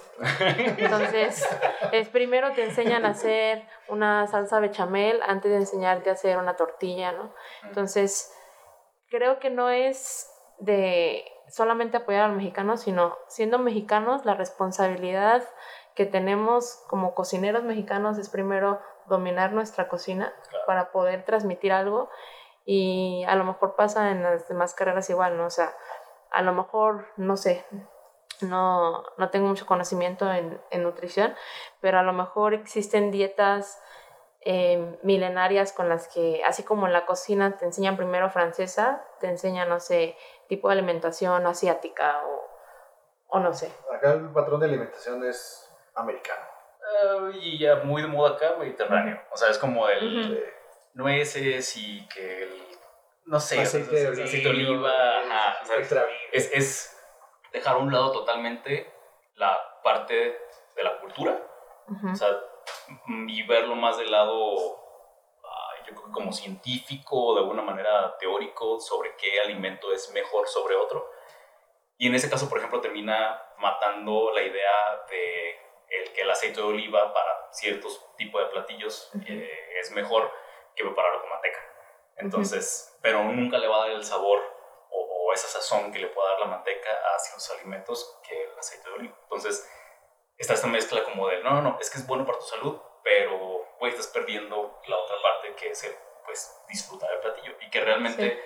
Entonces, 0.77 1.47
es 1.93 2.09
primero 2.09 2.51
te 2.51 2.65
enseñan 2.65 3.05
a 3.05 3.11
hacer 3.11 3.65
una 3.87 4.27
salsa 4.27 4.59
bechamel 4.59 5.21
antes 5.25 5.51
de 5.51 5.57
enseñarte 5.57 6.09
a 6.09 6.13
hacer 6.13 6.37
una 6.37 6.57
tortilla, 6.57 7.13
¿no? 7.13 7.33
Entonces, 7.63 8.33
creo 9.09 9.39
que 9.39 9.49
no 9.49 9.69
es 9.69 10.29
de 10.59 11.25
solamente 11.47 11.97
apoyar 11.97 12.23
a 12.23 12.27
los 12.27 12.37
mexicanos, 12.37 12.81
sino 12.81 13.17
siendo 13.27 13.59
mexicanos, 13.59 14.25
la 14.25 14.33
responsabilidad 14.33 15.43
que 15.93 16.05
tenemos 16.05 16.83
como 16.87 17.13
cocineros 17.15 17.63
mexicanos 17.63 18.17
es 18.17 18.29
primero 18.29 18.79
dominar 19.07 19.53
nuestra 19.53 19.87
cocina 19.87 20.33
Claro. 20.49 20.65
para 20.65 20.91
poder 20.91 21.23
transmitir 21.23 21.71
algo 21.71 22.09
y 22.65 23.23
a 23.27 23.35
lo 23.35 23.43
mejor 23.43 23.75
pasa 23.75 24.11
en 24.11 24.23
las 24.23 24.47
demás 24.47 24.73
carreras 24.73 25.09
igual, 25.09 25.37
¿no? 25.37 25.45
O 25.45 25.49
sea, 25.51 25.73
a 26.31 26.41
lo 26.41 26.53
mejor, 26.53 27.07
no 27.15 27.37
sé, 27.37 27.63
no, 28.41 29.03
no 29.17 29.29
tengo 29.29 29.47
mucho 29.47 29.65
conocimiento 29.65 30.31
en, 30.33 30.59
en 30.71 30.83
nutrición, 30.83 31.33
pero 31.79 31.99
a 31.99 32.03
lo 32.03 32.11
mejor 32.11 32.53
existen 32.53 33.11
dietas 33.11 33.79
eh, 34.45 34.97
milenarias 35.01 35.73
con 35.73 35.89
las 35.89 36.07
que, 36.07 36.43
así 36.45 36.63
como 36.63 36.85
en 36.85 36.93
la 36.93 37.05
cocina 37.05 37.57
te 37.57 37.65
enseñan 37.65 37.97
primero 37.97 38.29
francesa, 38.29 39.03
te 39.19 39.27
enseñan, 39.27 39.67
no 39.67 39.79
sé, 39.79 40.15
tipo 40.47 40.69
de 40.69 40.73
alimentación 40.73 41.45
asiática 41.47 42.21
o, 42.25 42.47
o 43.27 43.39
no 43.39 43.53
sé. 43.53 43.71
Acá 43.91 44.13
el 44.13 44.29
patrón 44.29 44.59
de 44.59 44.67
alimentación 44.67 45.25
es 45.25 45.69
americano. 45.95 46.45
Ah, 46.85 47.29
y 47.33 47.57
ya 47.57 47.77
muy 47.77 48.03
de 48.03 48.07
moda 48.07 48.35
acá, 48.35 48.55
mediterráneo. 48.59 49.19
O 49.31 49.37
sea, 49.37 49.49
es 49.49 49.57
como 49.57 49.89
el. 49.89 50.37
Eh, 50.37 50.53
nueces 50.93 51.75
y 51.77 52.07
que 52.07 52.43
el. 52.43 52.61
No 53.25 53.39
sé, 53.39 53.59
aceite 53.59 53.89
o 53.89 53.91
sea, 53.91 54.01
de 54.01 54.07
oliva. 54.09 54.23
aceite 54.25 54.47
de 54.47 54.53
oliva, 54.53 55.19
ajá, 55.19 55.57
o 55.63 55.65
sea, 55.65 55.77
extra 55.77 56.03
virgen. 56.03 56.29
es, 56.31 56.51
es 56.53 56.97
dejar 57.51 57.77
a 57.77 57.79
un 57.79 57.91
lado 57.91 58.11
totalmente 58.11 58.93
la 59.33 59.59
parte 59.83 60.37
de 60.75 60.83
la 60.83 60.99
cultura, 60.99 61.41
o 62.11 62.15
sea, 62.15 62.29
y 63.27 63.43
verlo 63.43 63.75
más 63.75 63.97
del 63.97 64.11
lado, 64.11 64.77
ah, 65.43 65.73
yo 65.87 65.93
creo 65.93 66.05
que 66.05 66.11
como 66.11 66.31
científico, 66.31 67.35
de 67.35 67.41
alguna 67.41 67.61
manera 67.61 68.17
teórico, 68.17 68.79
sobre 68.79 69.15
qué 69.15 69.39
alimento 69.41 69.91
es 69.91 70.11
mejor 70.13 70.47
sobre 70.47 70.75
otro. 70.75 71.09
Y 71.97 72.07
en 72.07 72.15
ese 72.15 72.29
caso, 72.29 72.49
por 72.49 72.57
ejemplo, 72.57 72.81
termina 72.81 73.41
matando 73.57 74.31
la 74.33 74.41
idea 74.41 75.03
de 75.09 75.59
el 75.89 76.11
que 76.13 76.21
el 76.21 76.31
aceite 76.31 76.59
de 76.59 76.67
oliva 76.67 77.13
para 77.13 77.47
ciertos 77.51 78.03
tipos 78.17 78.41
de 78.41 78.47
platillos 78.47 79.11
eh, 79.27 79.77
es 79.79 79.91
mejor 79.91 80.31
que 80.75 80.83
prepararlo 80.83 81.21
con 81.21 81.29
manteca. 81.29 81.59
Entonces, 82.17 82.97
pero 83.01 83.23
nunca 83.23 83.57
le 83.57 83.67
va 83.67 83.77
a 83.77 83.87
dar 83.87 83.91
el 83.91 84.03
sabor 84.03 84.41
o, 84.89 84.99
o 84.99 85.33
esa 85.33 85.47
sazón 85.47 85.91
que 85.91 85.99
le 85.99 86.07
puede 86.07 86.29
dar 86.29 86.39
la 86.39 86.47
manteca 86.47 86.89
a 86.89 87.19
ciertos 87.19 87.51
alimentos 87.51 88.19
que 88.27 88.43
el 88.43 88.57
aceite 88.57 88.89
de 88.89 88.95
oliva. 88.95 89.17
Entonces, 89.23 89.69
está 90.37 90.53
esta 90.53 90.67
mezcla 90.67 91.03
como 91.03 91.27
de, 91.29 91.41
no, 91.43 91.51
no, 91.51 91.61
no, 91.61 91.77
es 91.79 91.89
que 91.89 91.97
es 91.97 92.07
bueno 92.07 92.25
para 92.25 92.39
tu 92.39 92.45
salud, 92.45 92.79
pero 93.03 93.65
pues 93.79 93.93
estás 93.93 94.07
perdiendo 94.07 94.79
la 94.87 94.97
otra 94.97 95.15
parte 95.21 95.53
que 95.55 95.69
es 95.71 95.83
el, 95.83 95.95
pues, 96.25 96.61
disfrutar 96.67 97.11
el 97.13 97.19
platillo. 97.19 97.55
Y 97.61 97.69
que 97.69 97.81
realmente, 97.81 98.43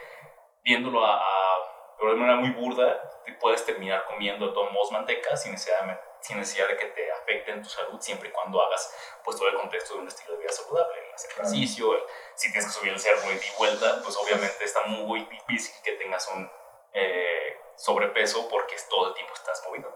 viéndolo 0.64 1.06
a, 1.06 1.16
a- 1.18 1.76
de 2.00 2.16
manera 2.16 2.38
muy 2.38 2.52
burda, 2.52 3.22
te 3.26 3.34
puedes 3.34 3.66
terminar 3.66 4.06
comiendo 4.06 4.48
de 4.48 4.54
todos 4.54 4.72
modos 4.72 4.92
manteca 4.92 5.36
sin 5.36 5.52
necesidad, 5.52 5.84
de, 5.86 5.98
sin 6.22 6.38
necesidad 6.38 6.68
de 6.70 6.78
que 6.78 6.86
te 6.86 7.12
afecte 7.12 7.52
en 7.52 7.62
tu 7.62 7.68
salud, 7.70 8.00
siempre 8.00 8.30
y 8.30 8.32
cuando 8.32 8.62
hagas 8.62 8.94
pues 9.24 9.36
todo 9.38 9.50
el 9.50 9.56
contexto 9.56 9.96
de 9.96 10.00
un 10.02 10.08
estilo 10.08 10.34
de 10.34 10.40
vida 10.40 10.52
saludable, 10.52 11.08
el 11.08 11.14
hacer 11.14 11.32
ejercicio, 11.32 11.94
el- 11.96 12.04
si 12.36 12.52
tienes 12.52 12.66
que 12.68 12.80
subir 12.80 12.94
el 12.94 13.00
cerro 13.00 13.30
y 13.32 13.36
di 13.36 13.48
vuelta, 13.58 14.00
pues 14.04 14.16
obviamente 14.18 14.64
está 14.64 14.82
muy 14.86 15.24
difícil 15.26 15.76
que 15.84 15.92
tengas 15.94 16.28
un 16.30 16.50
eh, 16.94 17.58
sobrepeso 17.76 18.48
porque 18.50 18.76
todo 18.90 19.10
el 19.10 19.14
tiempo 19.14 19.34
estás 19.34 19.62
moviendo. 19.68 19.94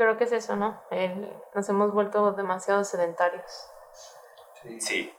Creo 0.00 0.16
que 0.16 0.24
es 0.24 0.32
eso, 0.32 0.56
¿no? 0.56 0.82
El- 0.90 1.30
nos 1.54 1.68
hemos 1.68 1.92
vuelto 1.92 2.32
demasiado 2.32 2.82
sedentarios. 2.84 3.44
Sí. 4.62 4.80
Sí, 4.80 5.14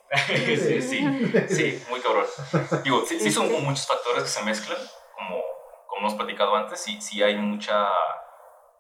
sí, 0.58 0.82
sí, 0.82 1.48
sí, 1.50 1.86
muy 1.88 2.00
cabrón. 2.02 2.26
Digo, 2.84 3.06
sí, 3.06 3.20
sí 3.20 3.32
son 3.32 3.48
como 3.48 3.60
muchos 3.60 3.86
factores 3.86 4.24
que 4.24 4.30
se 4.30 4.42
mezclan, 4.42 4.80
como, 5.14 5.40
como 5.86 6.00
hemos 6.02 6.16
platicado 6.16 6.56
antes, 6.56 6.80
sí, 6.80 7.00
sí 7.00 7.22
hay 7.22 7.36
mucha 7.36 7.90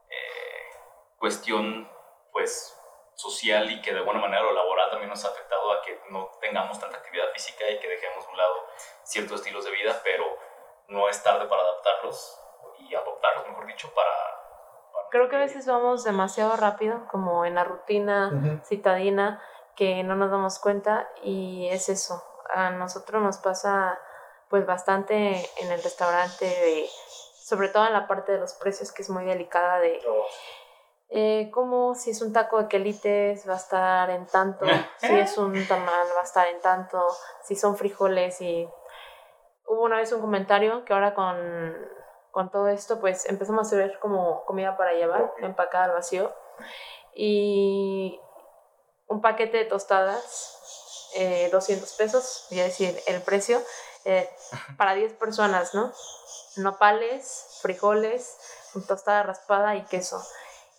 eh, 0.09 0.71
cuestión, 1.19 1.87
pues, 2.31 2.75
social 3.13 3.69
y 3.69 3.79
que 3.83 3.91
de 3.93 3.99
alguna 3.99 4.21
manera 4.21 4.41
lo 4.41 4.53
laboral 4.53 4.89
también 4.89 5.11
nos 5.11 5.23
ha 5.23 5.27
afectado 5.27 5.71
a 5.71 5.83
que 5.83 6.01
no 6.09 6.31
tengamos 6.41 6.79
tanta 6.79 6.97
actividad 6.97 7.29
física 7.31 7.69
y 7.69 7.79
que 7.79 7.87
dejemos 7.87 8.25
a 8.25 8.29
un 8.31 8.37
lado 8.37 8.55
ciertos 9.03 9.41
estilos 9.41 9.65
de 9.65 9.71
vida, 9.71 10.01
pero 10.03 10.25
no 10.87 11.07
es 11.07 11.21
tarde 11.21 11.45
para 11.45 11.61
adaptarlos 11.61 12.39
y 12.79 12.95
adoptarlos, 12.95 13.47
mejor 13.49 13.67
dicho, 13.67 13.93
para... 13.93 14.40
Creo 15.11 15.27
que 15.27 15.35
a 15.35 15.39
veces 15.39 15.67
vamos 15.67 16.05
demasiado 16.05 16.55
rápido, 16.55 17.05
como 17.11 17.45
en 17.45 17.55
la 17.55 17.65
rutina 17.65 18.61
citadina, 18.63 19.41
que 19.75 20.03
no 20.03 20.15
nos 20.15 20.31
damos 20.31 20.57
cuenta 20.59 21.09
y 21.21 21.67
es 21.67 21.89
eso. 21.89 22.23
A 22.53 22.71
nosotros 22.71 23.21
nos 23.21 23.37
pasa 23.37 23.99
pues 24.49 24.65
bastante 24.65 25.31
en 25.61 25.71
el 25.71 25.83
restaurante, 25.83 26.45
de, 26.45 26.85
sobre 27.35 27.67
todo 27.67 27.85
en 27.87 27.93
la 27.93 28.07
parte 28.07 28.31
de 28.31 28.39
los 28.39 28.53
precios, 28.53 28.91
que 28.93 29.01
es 29.01 29.09
muy 29.09 29.25
delicada 29.25 29.79
de 29.79 30.01
eh, 31.13 31.51
como 31.51 31.93
si 31.93 32.11
es 32.11 32.21
un 32.21 32.31
taco 32.31 32.57
de 32.57 32.69
quelites 32.69 33.47
va 33.47 33.55
a 33.55 33.57
estar 33.57 34.09
en 34.11 34.25
tanto, 34.27 34.65
si 34.97 35.13
es 35.13 35.37
un 35.37 35.53
tamal 35.67 36.07
va 36.15 36.21
a 36.21 36.23
estar 36.23 36.47
en 36.47 36.61
tanto, 36.61 37.05
si 37.43 37.57
son 37.57 37.75
frijoles 37.75 38.39
y 38.39 38.65
hubo 39.65 39.83
una 39.83 39.97
vez 39.97 40.13
un 40.13 40.21
comentario 40.21 40.85
que 40.85 40.93
ahora 40.93 41.13
con, 41.13 41.35
con 42.31 42.49
todo 42.49 42.67
esto 42.67 42.99
pues 42.99 43.25
empezamos 43.25 43.71
a 43.71 43.75
ver 43.75 43.99
como 43.99 44.45
comida 44.45 44.77
para 44.77 44.93
llevar, 44.93 45.33
empacada 45.41 45.85
al 45.85 45.91
vacío 45.91 46.33
y 47.13 48.19
un 49.07 49.21
paquete 49.21 49.57
de 49.57 49.65
tostadas, 49.65 51.09
eh, 51.15 51.49
200 51.51 51.91
pesos, 51.93 52.47
voy 52.49 52.61
a 52.61 52.63
decir 52.63 52.97
el 53.07 53.21
precio, 53.21 53.61
eh, 54.05 54.29
para 54.77 54.93
10 54.93 55.13
personas, 55.13 55.73
¿no? 55.73 55.91
Nopales, 56.57 57.59
frijoles, 57.61 58.37
tostada 58.87 59.23
raspada 59.23 59.75
y 59.75 59.83
queso. 59.83 60.21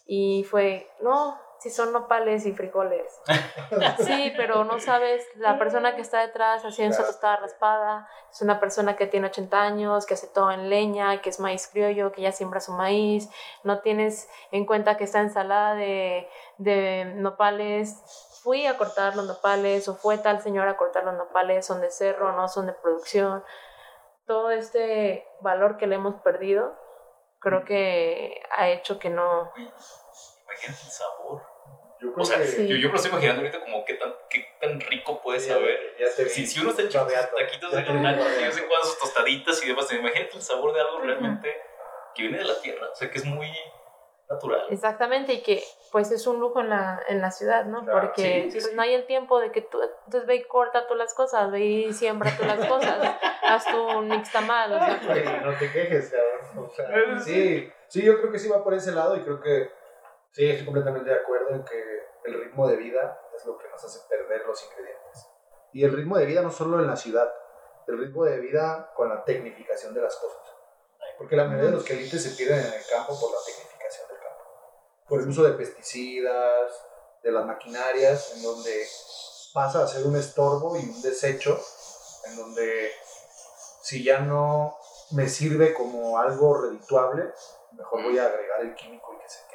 Y 0.06 0.44
fue, 0.44 0.90
no, 1.00 1.38
si 1.62 1.70
son 1.70 1.92
nopales 1.92 2.44
y 2.46 2.52
frijoles. 2.52 3.20
Sí, 3.98 4.32
pero 4.36 4.64
no 4.64 4.78
sabes, 4.80 5.24
la 5.36 5.58
persona 5.58 5.94
que 5.96 6.02
está 6.02 6.20
detrás 6.20 6.62
haciendo 6.64 6.92
esa 6.92 7.02
Claro. 7.02 7.12
tostada 7.12 7.36
raspada 7.36 8.08
es 8.30 8.42
una 8.42 8.60
persona 8.60 8.96
que 8.96 9.06
tiene 9.06 9.28
80 9.28 9.62
años, 9.62 10.04
que 10.04 10.14
hace 10.14 10.26
todo 10.26 10.50
en 10.50 10.68
leña, 10.68 11.22
que 11.22 11.30
es 11.30 11.40
maíz 11.40 11.68
criollo, 11.68 12.12
que 12.12 12.22
ya 12.22 12.32
siembra 12.32 12.60
su 12.60 12.72
maíz. 12.72 13.30
No 13.62 13.80
tienes 13.80 14.28
en 14.50 14.66
cuenta 14.66 14.96
que 14.96 15.04
esta 15.04 15.20
ensalada 15.20 15.74
de, 15.74 16.28
de 16.58 17.04
nopales, 17.16 17.96
fui 18.42 18.66
a 18.66 18.76
cortar 18.76 19.14
los 19.14 19.26
nopales 19.26 19.88
o 19.88 19.94
fue 19.94 20.18
tal 20.18 20.40
señora 20.42 20.72
a 20.72 20.76
cortar 20.76 21.04
los 21.04 21.14
nopales, 21.14 21.64
son 21.64 21.80
de 21.80 21.90
cerro, 21.90 22.32
no 22.32 22.48
son 22.48 22.66
de 22.66 22.72
producción. 22.72 23.44
Todo 24.26 24.50
este 24.50 25.26
valor 25.40 25.76
que 25.76 25.86
le 25.86 25.94
hemos 25.94 26.20
perdido, 26.22 26.76
creo 27.38 27.64
que 27.64 28.42
ha 28.56 28.68
hecho 28.68 28.98
que 28.98 29.10
no... 29.10 29.52
Imagínate 29.56 30.82
el 30.84 30.90
sabor. 30.90 31.51
Yo 32.02 32.12
creo 32.12 32.22
O 32.22 32.24
sea, 32.26 32.38
que 32.38 32.44
Sí. 32.46 32.66
yo, 32.68 32.76
yo 32.76 32.88
me 32.88 32.92
lo 32.92 32.96
estoy 32.96 33.10
imaginando 33.12 33.42
ahorita 33.42 33.60
como 33.60 33.84
qué 33.84 33.94
tan, 33.94 34.12
qué 34.28 34.44
tan 34.60 34.80
rico 34.80 35.20
puede 35.22 35.38
ya- 35.38 35.54
saber. 35.54 35.78
ya 35.98 36.06
te 36.16 36.24
vi. 36.24 36.30
Si, 36.30 36.46
si 36.46 36.60
uno 36.60 36.70
está 36.70 36.82
Babeando. 37.04 37.36
taquitos 37.36 37.72
de 37.72 37.82
granada, 37.82 38.20
y 38.20 38.40
de 38.40 38.48
vez 38.48 38.58
en 38.58 38.66
cuando 38.68 38.86
sus 38.88 38.98
tostaditas 38.98 39.62
y 39.64 39.68
demás, 39.68 39.92
imagínate 39.92 40.36
el 40.36 40.42
sabor 40.42 40.74
de 40.74 40.80
algo 40.80 40.98
realmente 40.98 41.54
que 42.14 42.22
viene 42.22 42.38
de 42.38 42.44
la 42.44 42.60
tierra, 42.60 42.88
o 42.90 42.94
sea, 42.94 43.08
que 43.10 43.18
es 43.18 43.24
muy 43.24 43.48
natural. 44.28 44.66
Exactamente, 44.70 45.32
y 45.34 45.42
que 45.42 45.62
pues 45.90 46.10
es 46.10 46.26
un 46.26 46.40
lujo 46.40 46.60
en 46.60 46.70
la, 46.70 47.02
en 47.08 47.20
la 47.20 47.30
ciudad, 47.30 47.66
¿no? 47.66 47.84
Claro, 47.84 48.00
Porque 48.00 48.22
sí, 48.22 48.50
sí, 48.50 48.50
pues, 48.58 48.66
sí. 48.70 48.74
no 48.74 48.82
hay 48.82 48.94
el 48.94 49.06
tiempo 49.06 49.38
de 49.40 49.52
que 49.52 49.60
tú, 49.62 49.78
entonces 49.82 50.26
ve 50.26 50.36
y 50.36 50.44
corta 50.44 50.86
tú 50.86 50.94
las 50.94 51.12
cosas, 51.14 51.50
ve 51.50 51.60
y 51.60 51.92
siembra 51.92 52.34
tú 52.36 52.44
las 52.44 52.66
cosas, 52.66 52.98
haz 53.42 53.64
tu 53.66 53.76
un 53.80 54.08
nixtamal, 54.08 54.72
o 54.72 54.78
sea, 54.78 55.40
no 55.44 55.52
te 55.58 55.70
quejes, 55.70 56.10
cabrón. 56.10 56.66
O 56.70 56.74
sea, 56.74 57.20
sí, 57.20 57.70
sí, 57.88 58.02
yo 58.02 58.18
creo 58.20 58.32
que 58.32 58.38
sí 58.38 58.48
va 58.48 58.64
por 58.64 58.74
ese 58.74 58.92
lado 58.92 59.16
y 59.16 59.20
creo 59.20 59.40
que 59.40 59.70
sí, 60.32 60.50
estoy 60.50 60.64
completamente 60.64 61.10
de 61.10 61.16
acuerdo 61.16 61.50
en 61.50 61.64
que 61.64 62.02
el 62.24 62.44
ritmo 62.44 62.68
de 62.68 62.76
vida 62.76 63.20
es 63.36 63.44
lo 63.46 63.58
que 63.58 63.68
nos 63.68 63.82
hace 63.84 64.00
perder 64.08 64.46
los 64.46 64.62
ingredientes. 64.64 65.28
Y 65.72 65.84
el 65.84 65.92
ritmo 65.92 66.18
de 66.18 66.26
vida 66.26 66.42
no 66.42 66.50
solo 66.50 66.80
en 66.80 66.86
la 66.86 66.96
ciudad, 66.96 67.32
el 67.86 67.98
ritmo 67.98 68.24
de 68.24 68.38
vida 68.38 68.92
con 68.94 69.08
la 69.08 69.24
tecnificación 69.24 69.94
de 69.94 70.02
las 70.02 70.16
cosas. 70.16 70.40
Porque 71.18 71.36
la 71.36 71.44
mayoría 71.44 71.70
de 71.70 71.76
los 71.76 71.84
quelites 71.84 72.22
se 72.22 72.30
pierden 72.30 72.58
en 72.58 72.72
el 72.72 72.86
campo 72.90 73.18
por 73.18 73.30
la 73.30 73.38
tecnificación 73.44 74.08
del 74.08 74.18
campo. 74.18 74.44
Por 75.08 75.20
el 75.20 75.28
uso 75.28 75.42
de 75.44 75.52
pesticidas, 75.52 76.72
de 77.22 77.30
las 77.30 77.46
maquinarias, 77.46 78.34
en 78.36 78.42
donde 78.42 78.86
pasa 79.54 79.82
a 79.82 79.86
ser 79.86 80.06
un 80.06 80.16
estorbo 80.16 80.76
y 80.76 80.80
un 80.80 81.02
desecho, 81.02 81.58
en 82.26 82.36
donde 82.36 82.90
si 83.82 84.02
ya 84.02 84.20
no 84.20 84.78
me 85.12 85.28
sirve 85.28 85.74
como 85.74 86.18
algo 86.18 86.62
redituable, 86.62 87.32
mejor 87.72 88.02
voy 88.02 88.18
a 88.18 88.26
agregar 88.26 88.60
el 88.62 88.74
químico 88.74 89.14
y 89.14 89.22
que 89.22 89.28
se. 89.28 89.51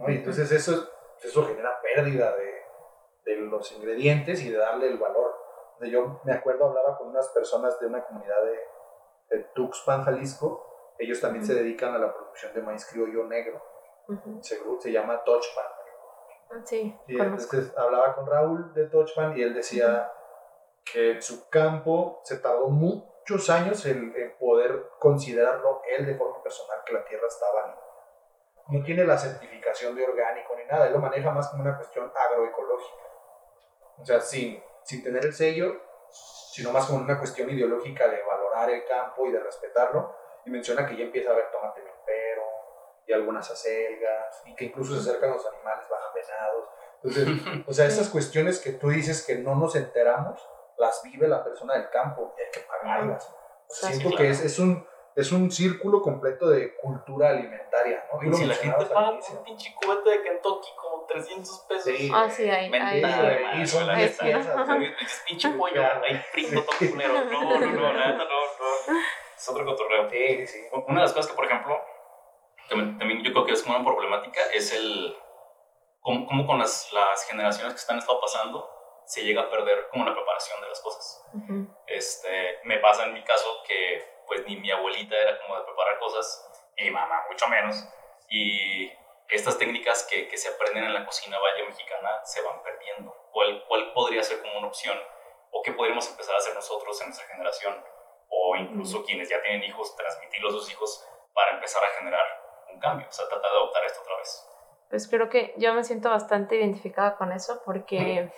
¿No? 0.00 0.10
Y 0.10 0.16
entonces 0.16 0.50
eso, 0.52 0.88
eso 1.22 1.46
genera 1.46 1.80
pérdida 1.82 2.34
de, 2.36 2.62
de 3.24 3.36
los 3.42 3.70
ingredientes 3.72 4.42
y 4.42 4.50
de 4.50 4.58
darle 4.58 4.88
el 4.88 4.98
valor. 4.98 5.36
Yo 5.82 6.20
me 6.24 6.32
acuerdo, 6.34 6.66
hablaba 6.66 6.98
con 6.98 7.08
unas 7.08 7.28
personas 7.28 7.78
de 7.80 7.86
una 7.86 8.04
comunidad 8.04 8.42
de, 8.44 9.36
de 9.36 9.44
Tuxpan, 9.54 10.04
Jalisco. 10.04 10.94
Ellos 10.98 11.20
también 11.20 11.44
se 11.44 11.54
dedican 11.54 11.94
a 11.94 11.98
la 11.98 12.12
producción 12.12 12.52
de 12.52 12.60
maíz 12.62 12.84
criollo 12.86 13.24
negro. 13.24 13.62
Se, 14.40 14.58
se 14.80 14.92
llama 14.92 15.22
Touchpan. 15.24 15.64
Sí, 16.64 16.98
Y 17.06 17.16
conozco. 17.16 17.56
entonces 17.56 17.78
hablaba 17.78 18.14
con 18.16 18.26
Raúl 18.26 18.74
de 18.74 18.86
Touchpan 18.88 19.36
y 19.38 19.42
él 19.42 19.54
decía 19.54 20.12
que 20.84 21.12
en 21.12 21.22
su 21.22 21.48
campo 21.48 22.20
se 22.24 22.38
tardó 22.38 22.66
muchos 22.68 23.48
años 23.50 23.86
en, 23.86 24.12
en 24.16 24.36
poder 24.36 24.88
considerarlo 24.98 25.80
él 25.96 26.06
de 26.06 26.16
forma 26.16 26.42
personal 26.42 26.78
que 26.84 26.92
la 26.92 27.04
tierra 27.04 27.28
estaba 27.28 27.89
no 28.70 28.82
tiene 28.82 29.04
la 29.04 29.18
certificación 29.18 29.94
de 29.94 30.04
orgánico 30.04 30.54
ni 30.56 30.64
nada, 30.64 30.86
él 30.86 30.92
lo 30.92 30.98
maneja 30.98 31.30
más 31.30 31.48
como 31.48 31.62
una 31.62 31.76
cuestión 31.76 32.12
agroecológica. 32.14 33.04
O 33.98 34.04
sea, 34.04 34.20
sin, 34.20 34.62
sin 34.82 35.02
tener 35.02 35.24
el 35.24 35.34
sello, 35.34 35.80
sino 36.52 36.72
más 36.72 36.86
como 36.86 37.00
una 37.00 37.18
cuestión 37.18 37.50
ideológica 37.50 38.08
de 38.08 38.22
valorar 38.22 38.70
el 38.70 38.84
campo 38.84 39.26
y 39.26 39.32
de 39.32 39.40
respetarlo. 39.40 40.16
Y 40.44 40.50
menciona 40.50 40.86
que 40.86 40.96
ya 40.96 41.04
empieza 41.04 41.30
a 41.30 41.32
haber 41.34 41.50
tomate 41.50 41.82
milpero 41.82 42.42
y 43.06 43.12
algunas 43.12 43.50
acelgas, 43.50 44.42
y 44.46 44.54
que 44.54 44.66
incluso 44.66 44.94
se 44.94 45.10
acercan 45.10 45.32
los 45.32 45.46
animales 45.46 45.86
bajan 45.90 46.14
venados. 46.14 46.68
Entonces, 47.02 47.64
o 47.66 47.72
sea, 47.72 47.86
esas 47.86 48.08
cuestiones 48.08 48.60
que 48.60 48.72
tú 48.72 48.88
dices 48.88 49.24
que 49.26 49.36
no 49.36 49.54
nos 49.54 49.74
enteramos, 49.76 50.40
las 50.78 51.02
vive 51.02 51.28
la 51.28 51.44
persona 51.44 51.74
del 51.74 51.90
campo 51.90 52.34
y 52.38 52.42
hay 52.42 52.50
que 52.50 52.60
pagarlas. 52.60 53.28
O 53.68 53.74
sea, 53.74 53.90
siento 53.90 54.16
que 54.16 54.30
es, 54.30 54.40
es, 54.42 54.58
un, 54.58 54.86
es 55.20 55.32
un 55.32 55.50
círculo 55.50 56.02
completo 56.02 56.48
de 56.48 56.74
cultura 56.76 57.30
alimentaria, 57.30 58.04
¿no? 58.12 58.20
Lo 58.22 58.36
si 58.36 58.44
la 58.46 58.54
gente 58.54 58.86
paga 58.86 59.10
un 59.12 59.44
pinche 59.44 59.74
cubeta 59.74 60.10
de 60.10 60.22
Kentucky 60.22 60.68
como 60.76 61.04
300 61.06 61.58
pesos. 61.68 61.84
Sí. 61.96 62.10
Ah, 62.14 62.28
sí, 62.28 62.48
hay- 62.48 62.68
güey, 62.68 62.80
madre, 63.02 63.44
y 63.60 63.66
son. 63.66 63.88
Es 63.98 64.18
pinche 65.26 65.50
pollo, 65.50 65.82
ahí 66.02 66.16
frito 66.32 66.62
todo 66.64 66.90
culero. 66.90 67.24
No, 67.24 67.42
no, 67.42 67.58
no, 67.60 67.92
neta, 67.92 68.12
no, 68.12 68.24
no. 68.24 68.98
Es 69.36 69.48
otro 69.48 69.64
cotorreo. 69.64 70.10
Sí, 70.10 70.46
sí. 70.46 70.58
Una 70.86 71.00
de 71.00 71.06
las 71.06 71.12
cosas 71.12 71.30
que, 71.30 71.36
por 71.36 71.46
ejemplo, 71.46 71.80
también, 72.68 72.98
también 72.98 73.22
yo 73.22 73.32
creo 73.32 73.44
que 73.46 73.52
es 73.52 73.62
como 73.62 73.76
una 73.76 73.84
problemática 73.84 74.40
es 74.54 74.72
el 74.72 75.16
cómo, 76.00 76.26
cómo 76.26 76.46
con 76.46 76.58
las, 76.58 76.92
las 76.92 77.24
generaciones 77.26 77.72
que 77.74 77.78
están 77.80 77.98
estado 77.98 78.20
pasando 78.20 78.68
se 79.06 79.22
llega 79.24 79.42
a 79.42 79.50
perder 79.50 79.88
como 79.90 80.04
la 80.04 80.14
preparación 80.14 80.60
de 80.60 80.68
las 80.68 80.80
cosas. 80.80 81.24
Ujú. 81.34 81.66
Este, 81.86 82.58
me 82.64 82.78
pasa 82.78 83.06
en 83.06 83.14
mi 83.14 83.24
caso 83.24 83.62
que 83.66 84.04
pues 84.30 84.46
ni 84.46 84.56
mi 84.56 84.70
abuelita 84.70 85.16
era 85.16 85.40
como 85.40 85.58
de 85.58 85.64
preparar 85.64 85.98
cosas, 85.98 86.48
ni 86.76 86.84
mi 86.84 86.90
mamá 86.92 87.24
mucho 87.28 87.48
menos, 87.48 87.84
y 88.28 88.88
estas 89.28 89.58
técnicas 89.58 90.06
que, 90.08 90.28
que 90.28 90.36
se 90.36 90.50
aprenden 90.50 90.84
en 90.84 90.94
la 90.94 91.04
cocina 91.04 91.36
vaya 91.40 91.64
mexicana 91.64 92.24
se 92.24 92.40
van 92.42 92.62
perdiendo. 92.62 93.12
¿Cuál, 93.32 93.64
¿Cuál 93.66 93.92
podría 93.92 94.22
ser 94.22 94.40
como 94.40 94.56
una 94.58 94.68
opción? 94.68 94.96
¿O 95.50 95.62
qué 95.62 95.72
podríamos 95.72 96.08
empezar 96.08 96.36
a 96.36 96.38
hacer 96.38 96.54
nosotros 96.54 97.00
en 97.00 97.08
nuestra 97.08 97.26
generación? 97.26 97.84
O 98.28 98.54
incluso 98.54 99.04
quienes 99.04 99.28
ya 99.28 99.42
tienen 99.42 99.64
hijos, 99.64 99.96
transmitirlo 99.96 100.50
a 100.50 100.52
sus 100.52 100.70
hijos 100.70 101.04
para 101.34 101.56
empezar 101.56 101.82
a 101.82 101.98
generar 101.98 102.24
un 102.72 102.78
cambio, 102.78 103.08
o 103.08 103.12
sea, 103.12 103.26
tratar 103.28 103.50
de 103.50 103.56
adoptar 103.56 103.84
esto 103.84 104.00
otra 104.02 104.16
vez. 104.16 104.46
Pues 104.90 105.08
creo 105.08 105.28
que 105.28 105.54
yo 105.56 105.74
me 105.74 105.82
siento 105.82 106.08
bastante 106.08 106.54
identificada 106.54 107.16
con 107.16 107.32
eso 107.32 107.62
porque 107.64 108.32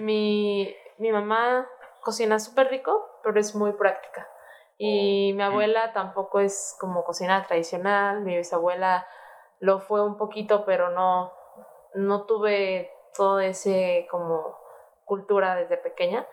mi, 0.00 0.76
mi 0.98 1.12
mamá 1.12 1.68
cocina 2.00 2.40
súper 2.40 2.70
rico, 2.70 3.20
pero 3.22 3.38
es 3.38 3.54
muy 3.54 3.72
práctica. 3.74 4.28
Y 4.78 5.32
mi 5.34 5.42
abuela 5.42 5.92
tampoco 5.92 6.40
es 6.40 6.76
como 6.80 7.04
cocina 7.04 7.42
tradicional, 7.46 8.22
mi 8.22 8.36
bisabuela 8.36 9.06
lo 9.60 9.78
fue 9.78 10.04
un 10.04 10.16
poquito, 10.16 10.64
pero 10.64 10.90
no, 10.90 11.32
no 11.94 12.24
tuve 12.24 12.90
todo 13.14 13.40
ese 13.40 14.08
como 14.10 14.58
cultura 15.04 15.54
desde 15.54 15.76
pequeña. 15.76 16.26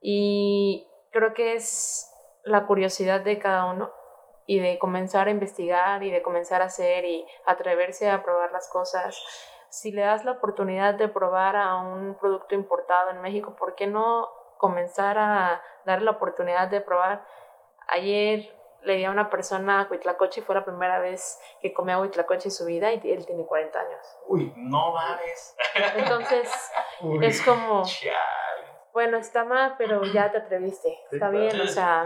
Y 0.00 0.86
creo 1.10 1.34
que 1.34 1.54
es 1.54 2.12
la 2.44 2.66
curiosidad 2.66 3.20
de 3.20 3.38
cada 3.38 3.64
uno 3.66 3.90
y 4.46 4.60
de 4.60 4.78
comenzar 4.78 5.28
a 5.28 5.30
investigar 5.30 6.02
y 6.02 6.10
de 6.10 6.22
comenzar 6.22 6.62
a 6.62 6.66
hacer 6.66 7.04
y 7.04 7.26
atreverse 7.46 8.10
a 8.10 8.22
probar 8.22 8.50
las 8.50 8.68
cosas. 8.68 9.22
Si 9.68 9.92
le 9.92 10.02
das 10.02 10.24
la 10.24 10.32
oportunidad 10.32 10.94
de 10.94 11.08
probar 11.08 11.56
a 11.56 11.76
un 11.76 12.16
producto 12.18 12.54
importado 12.54 13.10
en 13.10 13.20
México, 13.20 13.54
¿por 13.56 13.74
qué 13.74 13.86
no 13.86 14.28
comenzar 14.56 15.18
a 15.18 15.62
dar 15.84 16.02
la 16.02 16.12
oportunidad 16.12 16.68
de 16.68 16.80
probar? 16.80 17.26
Ayer 17.88 18.54
le 18.82 18.96
di 18.96 19.04
a 19.04 19.10
una 19.10 19.28
persona 19.28 19.86
huitlacoche 19.90 20.40
y 20.40 20.44
fue 20.44 20.54
la 20.54 20.64
primera 20.64 20.98
vez 21.00 21.38
que 21.60 21.72
comía 21.72 21.98
huitlacoche 21.98 22.48
en 22.48 22.52
su 22.52 22.64
vida 22.64 22.92
y 22.92 23.00
él 23.10 23.26
tiene 23.26 23.44
40 23.44 23.78
años. 23.78 24.18
Uy, 24.28 24.52
No 24.56 24.92
mames. 24.92 25.56
Entonces 25.96 26.50
uy. 27.00 27.26
es 27.26 27.42
como, 27.42 27.82
Chale. 27.84 28.14
bueno, 28.92 29.18
está 29.18 29.44
mal, 29.44 29.74
pero 29.78 30.04
ya 30.04 30.30
te 30.30 30.38
atreviste. 30.38 30.96
Está 31.10 31.28
bien, 31.30 31.60
o 31.60 31.66
sea, 31.66 32.04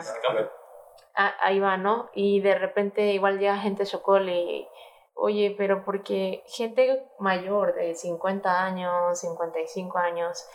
ahí 1.15 1.61
va, 1.61 1.77
¿no? 1.77 2.11
Y 2.15 2.41
de 2.41 2.55
repente 2.55 3.03
igual 3.13 3.39
llega 3.39 3.57
gente 3.59 3.85
chocol 3.85 4.29
y, 4.29 4.67
oye, 5.15 5.55
pero 5.59 5.85
porque 5.85 6.43
gente 6.47 7.07
mayor 7.19 7.75
de 7.75 7.95
50 7.95 8.65
años, 8.65 9.19
55 9.21 9.99
años, 9.99 10.49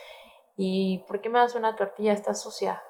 ¿y 0.55 1.05
por 1.07 1.21
qué 1.21 1.29
me 1.29 1.39
das 1.39 1.55
una 1.55 1.75
tortilla? 1.75 2.13
Está 2.13 2.33
sucia. 2.33 2.83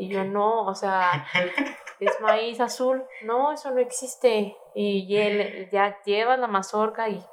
Y 0.00 0.08
yo 0.08 0.22
no, 0.22 0.64
o 0.64 0.74
sea, 0.76 1.26
es 2.00 2.20
maíz 2.20 2.60
azul. 2.60 3.04
No, 3.22 3.52
eso 3.52 3.70
no 3.70 3.78
existe. 3.80 4.56
Y 4.74 5.16
él 5.16 5.68
ya 5.70 5.98
lleva 6.04 6.36
la 6.36 6.46
mazorca 6.46 7.08
y 7.08 7.24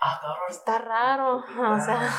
Ah, 0.00 0.18
cabrón. 0.20 0.44
está 0.50 0.78
raro. 0.78 1.36
O 1.36 1.80
sea. 1.80 2.10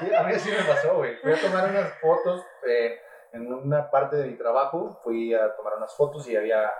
Sí, 0.00 0.14
a 0.14 0.22
mí 0.22 0.34
sí 0.38 0.50
me 0.50 0.62
pasó, 0.72 0.94
güey. 0.96 1.16
Fui 1.16 1.32
a 1.32 1.40
tomar 1.40 1.68
unas 1.70 1.92
fotos 2.00 2.44
eh, 2.66 3.00
en 3.32 3.52
una 3.52 3.90
parte 3.90 4.16
de 4.16 4.26
mi 4.26 4.36
trabajo. 4.36 5.00
Fui 5.02 5.34
a 5.34 5.56
tomar 5.56 5.74
unas 5.76 5.94
fotos 5.96 6.28
y 6.28 6.36
había 6.36 6.70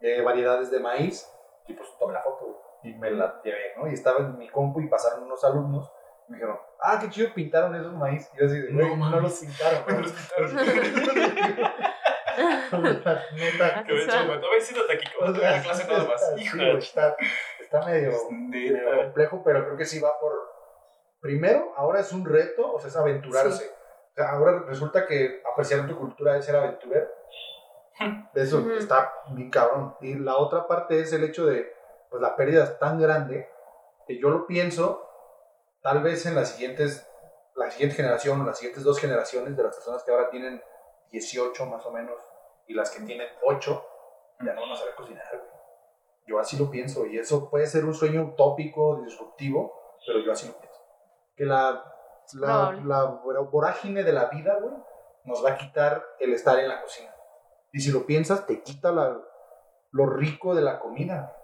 eh, 0.00 0.20
variedades 0.22 0.70
de 0.70 0.80
maíz. 0.80 1.28
Y 1.68 1.74
pues 1.74 1.88
tomé 1.98 2.14
la 2.14 2.22
foto 2.22 2.44
güey, 2.82 2.94
y 2.94 2.98
me 2.98 3.10
la 3.12 3.40
llevé, 3.44 3.74
¿no? 3.76 3.88
Y 3.88 3.94
estaba 3.94 4.18
en 4.18 4.36
mi 4.36 4.48
compu 4.48 4.80
y 4.80 4.88
pasaron 4.88 5.22
unos 5.24 5.44
alumnos. 5.44 5.92
Y 6.28 6.32
me 6.32 6.38
dijeron, 6.38 6.58
ah, 6.80 6.98
qué 7.00 7.08
chido 7.08 7.32
pintaron 7.34 7.74
esos 7.76 7.92
maíz. 7.92 8.28
Y 8.34 8.40
yo 8.40 8.46
así, 8.46 8.60
de, 8.60 8.72
No 8.72 8.78
güey, 8.78 8.90
no, 8.90 8.96
mames. 8.96 9.22
los 9.22 9.38
pintaron. 9.40 9.84
No 9.86 9.94
güey". 9.94 10.02
los 10.02 10.12
pintaron. 10.12 11.72
Neta. 13.34 13.84
Que 13.84 13.92
de 13.92 14.02
hecho, 14.04 14.24
me 14.26 14.34
aquí, 14.94 15.04
que 15.06 15.18
voy 15.18 15.44
a 15.44 15.50
la 15.50 15.62
clase 15.62 15.86
nada 15.88 16.04
más. 16.04 16.34
sí, 16.34 16.42
Hijo 16.42 16.56
está, 16.78 17.16
está 17.60 17.86
medio, 17.86 18.12
medio 18.30 18.96
complejo, 19.02 19.42
pero 19.44 19.64
creo 19.64 19.76
que 19.76 19.84
sí 19.84 20.00
va 20.00 20.18
por... 20.20 20.32
Primero, 21.20 21.72
ahora 21.76 22.00
es 22.00 22.12
un 22.12 22.24
reto, 22.24 22.72
o 22.72 22.80
sea, 22.80 22.88
es 22.88 22.96
aventurarse. 22.96 23.70
O 24.12 24.14
sea, 24.14 24.30
ahora 24.30 24.64
resulta 24.66 25.06
que 25.06 25.40
apreciar 25.50 25.86
tu 25.86 25.96
cultura 25.96 26.36
es 26.36 26.44
ser 26.44 26.56
aventurero. 26.56 27.08
Eso 28.34 28.58
Ujú. 28.58 28.72
está 28.72 29.12
bien 29.30 29.50
cabrón. 29.50 29.96
Y 30.00 30.14
la 30.14 30.36
otra 30.36 30.66
parte 30.66 31.00
es 31.00 31.12
el 31.12 31.24
hecho 31.24 31.46
de, 31.46 31.72
pues 32.10 32.20
la 32.20 32.36
pérdida 32.36 32.64
es 32.64 32.78
tan 32.78 33.00
grande 33.00 33.48
que 34.06 34.18
yo 34.18 34.30
lo 34.30 34.46
pienso, 34.46 35.08
tal 35.82 36.02
vez 36.02 36.26
en 36.26 36.34
las 36.34 36.50
siguientes, 36.50 37.08
la 37.54 37.70
siguiente 37.70 37.96
generación 37.96 38.40
o 38.40 38.44
las 38.44 38.58
siguientes 38.58 38.84
dos 38.84 38.98
generaciones 38.98 39.56
de 39.56 39.62
las 39.62 39.76
personas 39.76 40.02
que 40.02 40.10
ahora 40.10 40.28
tienen 40.30 40.62
18 41.12 41.66
más 41.66 41.84
o 41.86 41.92
menos 41.92 42.18
y 42.66 42.74
las 42.74 42.90
que 42.90 43.02
tienen 43.04 43.28
8, 43.46 43.86
ya 44.44 44.54
no 44.54 44.62
van 44.62 44.70
a 44.72 44.76
saber 44.76 44.94
cocinar. 44.94 45.24
güey. 45.30 45.50
Yo 46.26 46.38
así 46.38 46.56
lo 46.56 46.70
pienso 46.70 47.06
y 47.06 47.18
eso 47.18 47.48
puede 47.50 47.66
ser 47.66 47.84
un 47.84 47.94
sueño 47.94 48.22
utópico, 48.22 49.00
disruptivo, 49.04 49.96
pero 50.06 50.20
yo 50.20 50.32
así 50.32 50.46
lo 50.48 50.54
pienso. 50.58 50.80
Que 51.36 51.44
la, 51.44 51.84
la, 52.34 52.70
probable. 52.80 52.82
la 53.34 53.40
vorágine 53.40 54.02
de 54.02 54.12
la 54.12 54.26
vida, 54.26 54.58
güey, 54.60 54.74
nos 55.24 55.44
va 55.44 55.50
a 55.50 55.56
quitar 55.58 56.04
el 56.18 56.32
estar 56.32 56.58
en 56.58 56.68
la 56.68 56.80
cocina. 56.80 57.14
Y 57.72 57.80
si 57.80 57.90
lo 57.90 58.06
piensas, 58.06 58.46
te 58.46 58.62
quita 58.62 58.92
la, 58.92 59.20
lo 59.90 60.06
rico 60.06 60.54
de 60.54 60.62
la 60.62 60.78
comida. 60.78 61.36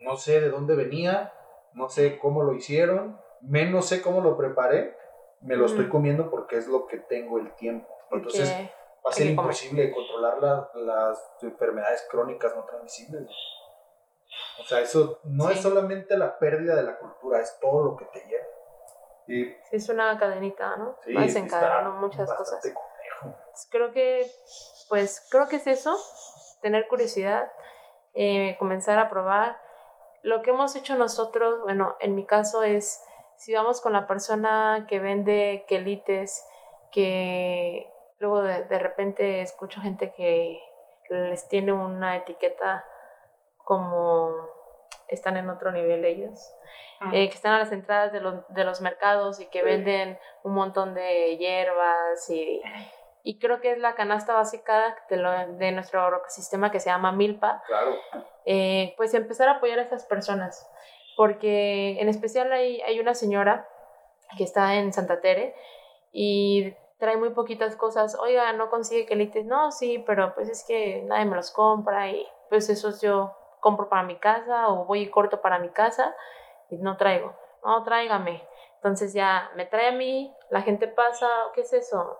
No 0.00 0.16
sé 0.16 0.40
de 0.40 0.50
dónde 0.50 0.74
venía, 0.74 1.32
no 1.72 1.88
sé 1.88 2.18
cómo 2.18 2.42
lo 2.42 2.54
hicieron, 2.54 3.20
menos 3.42 3.86
sé 3.86 4.02
cómo 4.02 4.20
lo 4.20 4.36
preparé, 4.36 4.96
me 5.40 5.56
lo 5.56 5.66
estoy 5.66 5.82
Ujú. 5.84 5.92
comiendo 5.92 6.30
porque 6.30 6.56
es 6.56 6.68
lo 6.68 6.86
que 6.86 6.98
tengo 6.98 7.38
el 7.38 7.54
tiempo. 7.54 7.88
Entonces 8.10 8.50
porque 8.50 8.72
va 9.06 9.10
a 9.10 9.12
ser 9.12 9.28
imposible 9.28 9.92
controlar 9.92 10.42
la- 10.42 10.70
las 10.74 11.32
enfermedades 11.42 12.06
crónicas 12.10 12.54
no 12.56 12.64
transmisibles. 12.64 13.22
güey. 13.22 13.36
O 14.60 14.64
sea, 14.64 14.80
eso 14.80 15.20
no 15.24 15.48
es 15.50 15.58
Sí. 15.58 15.62
solamente 15.62 16.16
la 16.16 16.38
pérdida 16.38 16.74
de 16.74 16.82
la 16.82 16.98
cultura, 16.98 17.40
es 17.40 17.58
todo 17.60 17.84
lo 17.84 17.96
que 17.96 18.04
te 18.06 18.20
lleva. 18.26 18.44
Y 19.28 19.44
sí 19.44 19.56
es 19.72 19.88
una 19.88 20.18
cadenita, 20.18 20.76
¿no? 20.76 20.96
sí, 21.04 21.12
Va 21.14 21.22
desencadenando 21.22 21.90
muchas 22.00 22.32
cosas. 22.32 22.60
complejo. 22.62 23.36
creo 23.70 23.92
que, 23.92 24.26
pues, 24.88 25.26
creo 25.30 25.48
que 25.48 25.56
es 25.56 25.66
eso, 25.66 25.96
tener 26.60 26.86
curiosidad, 26.88 27.50
eh, 28.14 28.56
comenzar 28.58 28.98
a 28.98 29.08
probar. 29.08 29.58
Lo 30.22 30.42
que 30.42 30.50
hemos 30.50 30.74
hecho 30.76 30.96
nosotros, 30.96 31.62
bueno, 31.62 31.96
en 32.00 32.14
mi 32.14 32.26
caso 32.26 32.62
es, 32.62 33.02
si 33.36 33.54
vamos 33.54 33.80
con 33.80 33.92
la 33.94 34.06
persona 34.06 34.86
que 34.88 34.98
vende 35.00 35.64
quelites, 35.68 36.44
que 36.92 37.90
luego 38.18 38.42
de, 38.42 38.64
de 38.64 38.78
repente 38.78 39.40
escucho 39.42 39.80
gente 39.80 40.12
que 40.14 40.60
les 41.10 41.48
tiene 41.48 41.72
una 41.72 42.16
etiqueta 42.16 42.84
como 43.64 44.32
están 45.08 45.36
en 45.36 45.48
otro 45.50 45.70
nivel 45.72 46.04
ellos, 46.04 46.52
eh, 47.12 47.28
que 47.28 47.34
están 47.34 47.52
a 47.54 47.58
las 47.58 47.72
entradas 47.72 48.12
de 48.12 48.20
los, 48.20 48.46
de 48.48 48.64
los 48.64 48.80
mercados 48.80 49.38
y 49.40 49.46
que 49.46 49.60
Sí. 49.60 49.64
venden 49.64 50.18
un 50.42 50.54
montón 50.54 50.94
de 50.94 51.36
hierbas 51.36 52.28
y, 52.30 52.60
y 53.22 53.38
creo 53.38 53.60
que 53.60 53.72
es 53.72 53.78
la 53.78 53.94
canasta 53.94 54.32
básica 54.34 54.96
de, 55.08 55.16
lo, 55.16 55.30
de 55.58 55.72
nuestro 55.72 56.08
ecosistema 56.16 56.70
que 56.70 56.80
se 56.80 56.90
llama 56.90 57.12
Milpa, 57.12 57.62
Claro. 57.66 57.94
eh, 58.46 58.94
pues 58.96 59.14
empezar 59.14 59.48
a 59.48 59.52
apoyar 59.58 59.78
a 59.78 59.82
estas 59.82 60.04
personas, 60.06 60.68
porque 61.16 62.00
en 62.00 62.08
especial 62.08 62.52
hay, 62.52 62.80
hay 62.82 62.98
una 62.98 63.14
señora 63.14 63.68
que 64.36 64.44
está 64.44 64.74
en 64.74 64.92
Santa 64.92 65.20
Tere 65.20 65.54
y 66.12 66.74
trae 66.98 67.16
muy 67.16 67.30
poquitas 67.30 67.76
cosas, 67.76 68.16
oiga, 68.18 68.52
no 68.52 68.70
consigue 68.70 69.06
quelites, 69.06 69.44
no, 69.44 69.70
sí, 69.70 70.02
pero 70.06 70.34
pues 70.34 70.48
es 70.48 70.64
que 70.66 71.02
nadie 71.02 71.26
me 71.26 71.36
los 71.36 71.50
compra 71.50 72.10
y 72.10 72.26
pues 72.48 72.68
esos 72.68 73.00
yo 73.00 73.34
compro 73.60 73.88
para 73.88 74.02
mi 74.02 74.16
casa 74.16 74.68
o 74.68 74.84
voy 74.84 75.02
y 75.02 75.10
corto 75.10 75.40
para 75.40 75.58
mi 75.58 75.68
casa 75.70 76.14
y 76.70 76.76
no 76.78 76.96
traigo, 76.96 77.34
no, 77.64 77.82
tráigame. 77.84 78.46
Entonces 78.76 79.12
ya 79.12 79.50
me 79.56 79.66
trae 79.66 79.88
a 79.88 79.92
mí, 79.92 80.34
la 80.50 80.62
gente 80.62 80.86
pasa, 80.88 81.28
¿qué 81.54 81.62
es 81.62 81.72
eso? 81.72 82.18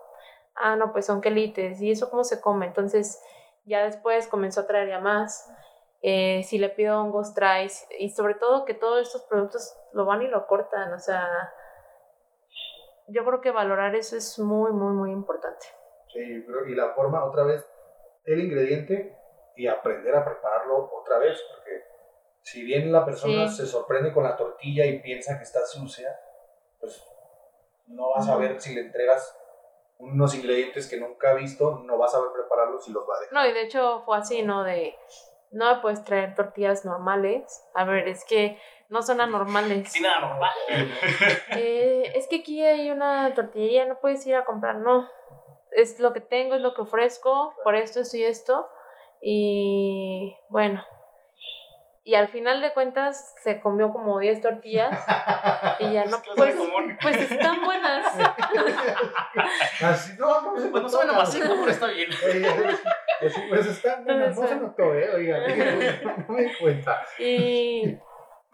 Ah, 0.55 0.75
no, 0.75 0.91
pues 0.91 1.05
son 1.05 1.21
quelites, 1.21 1.81
¿y 1.81 1.91
eso 1.91 2.09
cómo 2.09 2.23
se 2.23 2.41
come? 2.41 2.65
Entonces 2.65 3.21
ya 3.67 3.83
después 3.83 4.27
comenzó 4.27 4.61
a 4.61 4.67
traer 4.67 4.89
ya 4.89 4.99
más. 4.99 5.51
Eh, 6.01 6.43
si 6.43 6.57
le 6.57 6.69
pido 6.69 7.01
hongos, 7.01 7.33
traes. 7.33 7.87
Y 7.99 8.09
sobre 8.09 8.35
todo 8.35 8.65
que 8.65 8.73
todos 8.73 9.01
estos 9.01 9.23
productos 9.23 9.75
lo 9.93 10.05
van 10.05 10.21
y 10.21 10.27
lo 10.27 10.47
cortan. 10.47 10.93
O 10.93 10.99
sea, 10.99 11.53
yo 13.07 13.25
creo 13.25 13.41
que 13.41 13.51
valorar 13.51 13.95
eso 13.95 14.15
es 14.15 14.37
muy, 14.39 14.71
muy, 14.71 14.93
muy 14.93 15.11
importante. 15.11 15.65
Sí, 16.13 16.43
creo- 16.45 16.65
y 16.67 16.75
la 16.75 16.93
forma, 16.93 17.23
otra 17.25 17.43
vez, 17.43 17.65
el 18.25 18.39
ingrediente 18.41 19.17
y 19.55 19.67
aprender 19.67 20.15
a 20.15 20.23
prepararlo 20.25 20.89
otra 20.93 21.17
vez, 21.17 21.41
porque 21.49 21.81
si 22.41 22.63
bien 22.63 22.91
la 22.91 23.05
persona 23.05 23.47
Sí. 23.47 23.57
se 23.57 23.65
sorprende 23.65 24.13
con 24.13 24.23
la 24.23 24.35
tortilla 24.37 24.85
y 24.85 24.99
piensa 25.01 25.37
que 25.37 25.43
está 25.43 25.65
sucia, 25.65 26.17
pues 26.79 27.03
no 27.87 28.09
vas 28.11 28.27
a 28.29 28.37
ver 28.37 28.59
si 28.61 28.75
le 28.75 28.81
entregas 28.81 29.35
unos 29.99 30.35
ingredientes 30.35 30.87
que 30.87 30.99
nunca 30.99 31.31
ha 31.31 31.33
visto, 31.33 31.79
no 31.79 31.97
vas 31.97 32.13
a 32.13 32.21
ver 32.21 32.31
prepararlos 32.31 32.87
y 32.87 32.91
los 32.91 33.03
va 33.03 33.15
a 33.17 33.19
dejar. 33.21 33.33
No, 33.33 33.47
y 33.49 33.53
de 33.53 33.61
hecho 33.63 34.03
fue 34.05 34.17
así, 34.17 34.43
¿no? 34.43 34.63
De, 34.63 34.95
no 35.51 35.81
puedes 35.81 36.03
traer 36.03 36.35
tortillas 36.35 36.85
normales. 36.85 37.65
A 37.73 37.83
ver, 37.85 38.07
es 38.07 38.23
que 38.25 38.59
no 38.89 39.01
son 39.01 39.21
anormales. 39.21 39.91
Sin 39.91 40.03
nada 40.03 40.21
normal. 40.21 40.51
Eh, 41.51 42.11
es 42.15 42.27
que 42.27 42.37
aquí 42.37 42.63
hay 42.63 42.89
una 42.91 43.33
tortillería, 43.33 43.85
no 43.85 43.99
puedes 43.99 44.25
ir 44.27 44.35
a 44.35 44.45
comprar, 44.45 44.75
no. 44.75 45.09
Es 45.71 45.99
lo 45.99 46.13
que 46.13 46.21
tengo, 46.21 46.55
es 46.55 46.61
lo 46.61 46.73
que 46.73 46.81
ofrezco, 46.81 47.53
por 47.63 47.75
esto, 47.75 47.99
esto 47.99 48.17
y 48.17 48.23
esto. 48.23 48.67
Y 49.21 50.37
bueno. 50.49 50.83
Y 52.03 52.15
al 52.15 52.29
final 52.29 52.61
de 52.61 52.71
cuentas 52.71 53.35
se 53.43 53.59
comió 53.59 53.91
como 53.91 54.17
10 54.17 54.39
tortillas 54.39 54.97
y 55.79 55.91
ya 55.91 56.05
no, 56.05 56.15
Es 56.17 56.21
que 56.23 56.29
es 56.29 56.35
pues, 56.37 56.55
pues 57.01 57.31
están 57.31 57.65
buenas. 57.65 58.13
Así, 59.81 60.13
no, 60.17 60.41
no 60.41 60.57
se 60.57 60.69
Pues 60.69 60.83
no 60.83 60.89
suena 60.89 61.11
cabrón. 61.11 61.25
masivo, 61.25 61.55
pero 61.59 61.69
está 61.69 61.87
bien. 61.87 62.09
Así, 62.09 63.41
pues 63.49 63.65
está, 63.65 64.01
bueno, 64.05 64.29
no 64.29 64.47
se 64.47 64.55
notó, 64.55 64.93
¿eh? 64.95 65.09
Oiga, 65.15 65.39
no 66.29 66.33
me 66.33 66.43
di 66.43 66.53
cuenta. 66.55 67.05
Y 67.19 67.97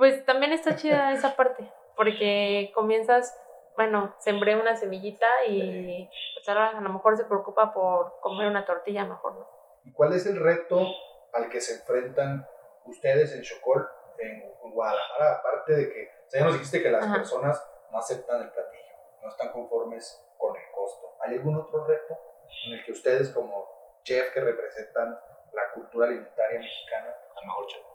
pues 0.03 0.25
también 0.25 0.51
está 0.51 0.75
chida 0.75 1.13
esa 1.13 1.33
parte, 1.37 1.71
porque 1.95 2.73
comienzas, 2.75 3.39
bueno, 3.77 4.13
sembré 4.19 4.59
una 4.59 4.75
semillita 4.75 5.25
y 5.47 6.09
pues 6.35 6.49
ahora 6.49 6.77
a 6.77 6.81
lo 6.81 6.89
mejor 6.89 7.15
se 7.15 7.23
preocupa 7.23 7.73
por 7.73 8.19
comer 8.19 8.49
una 8.49 8.65
tortilla 8.65 9.05
mejor, 9.05 9.33
¿no? 9.35 9.47
¿Y 9.85 9.93
cuál 9.93 10.11
es 10.11 10.25
el 10.25 10.43
reto 10.43 10.85
al 11.31 11.47
que 11.47 11.61
se 11.61 11.75
enfrentan 11.75 12.45
ustedes 12.83 13.33
en 13.33 13.43
Chocol, 13.43 13.87
en 14.19 14.43
Guadalajara? 14.73 15.35
Aparte 15.37 15.73
de 15.73 15.93
que, 15.93 16.09
o 16.27 16.29
sea, 16.29 16.41
ya 16.41 16.45
nos 16.47 16.55
dijiste 16.55 16.83
que 16.83 16.91
las 16.91 17.05
Ajá. 17.05 17.15
personas 17.15 17.65
no 17.89 17.97
aceptan 17.97 18.41
el 18.41 18.51
platillo, 18.51 18.95
no 19.21 19.29
están 19.29 19.53
conformes 19.53 20.21
con 20.37 20.53
el 20.53 20.69
costo. 20.75 21.15
¿Hay 21.21 21.35
algún 21.35 21.55
otro 21.55 21.87
reto 21.87 22.19
en 22.67 22.73
el 22.73 22.83
que 22.83 22.91
ustedes 22.91 23.29
como 23.29 24.01
chef 24.03 24.33
que 24.33 24.41
representan 24.41 25.17
la 25.53 25.71
cultura 25.73 26.07
alimentaria 26.07 26.59
mexicana 26.59 27.15
A 27.37 27.39
lo 27.39 27.47
mejor 27.47 27.67
chef. 27.67 27.92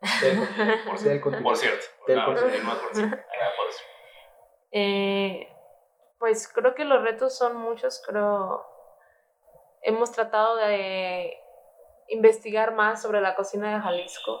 Por, 0.00 1.20
continente, 1.20 1.42
por 1.42 1.56
cierto. 1.56 1.86
No, 2.08 2.36
sí, 2.36 2.58
no, 2.62 2.80
por 2.80 2.94
cierto. 2.94 3.16
Eh, 4.72 5.48
pues 6.18 6.48
creo 6.52 6.74
que 6.74 6.84
los 6.84 7.02
retos 7.02 7.36
son 7.36 7.56
muchos, 7.56 8.02
creo. 8.06 8.64
Hemos 9.82 10.12
tratado 10.12 10.56
de 10.56 11.38
investigar 12.08 12.74
más 12.74 13.02
sobre 13.02 13.20
la 13.20 13.34
cocina 13.34 13.74
de 13.74 13.80
Jalisco, 13.80 14.40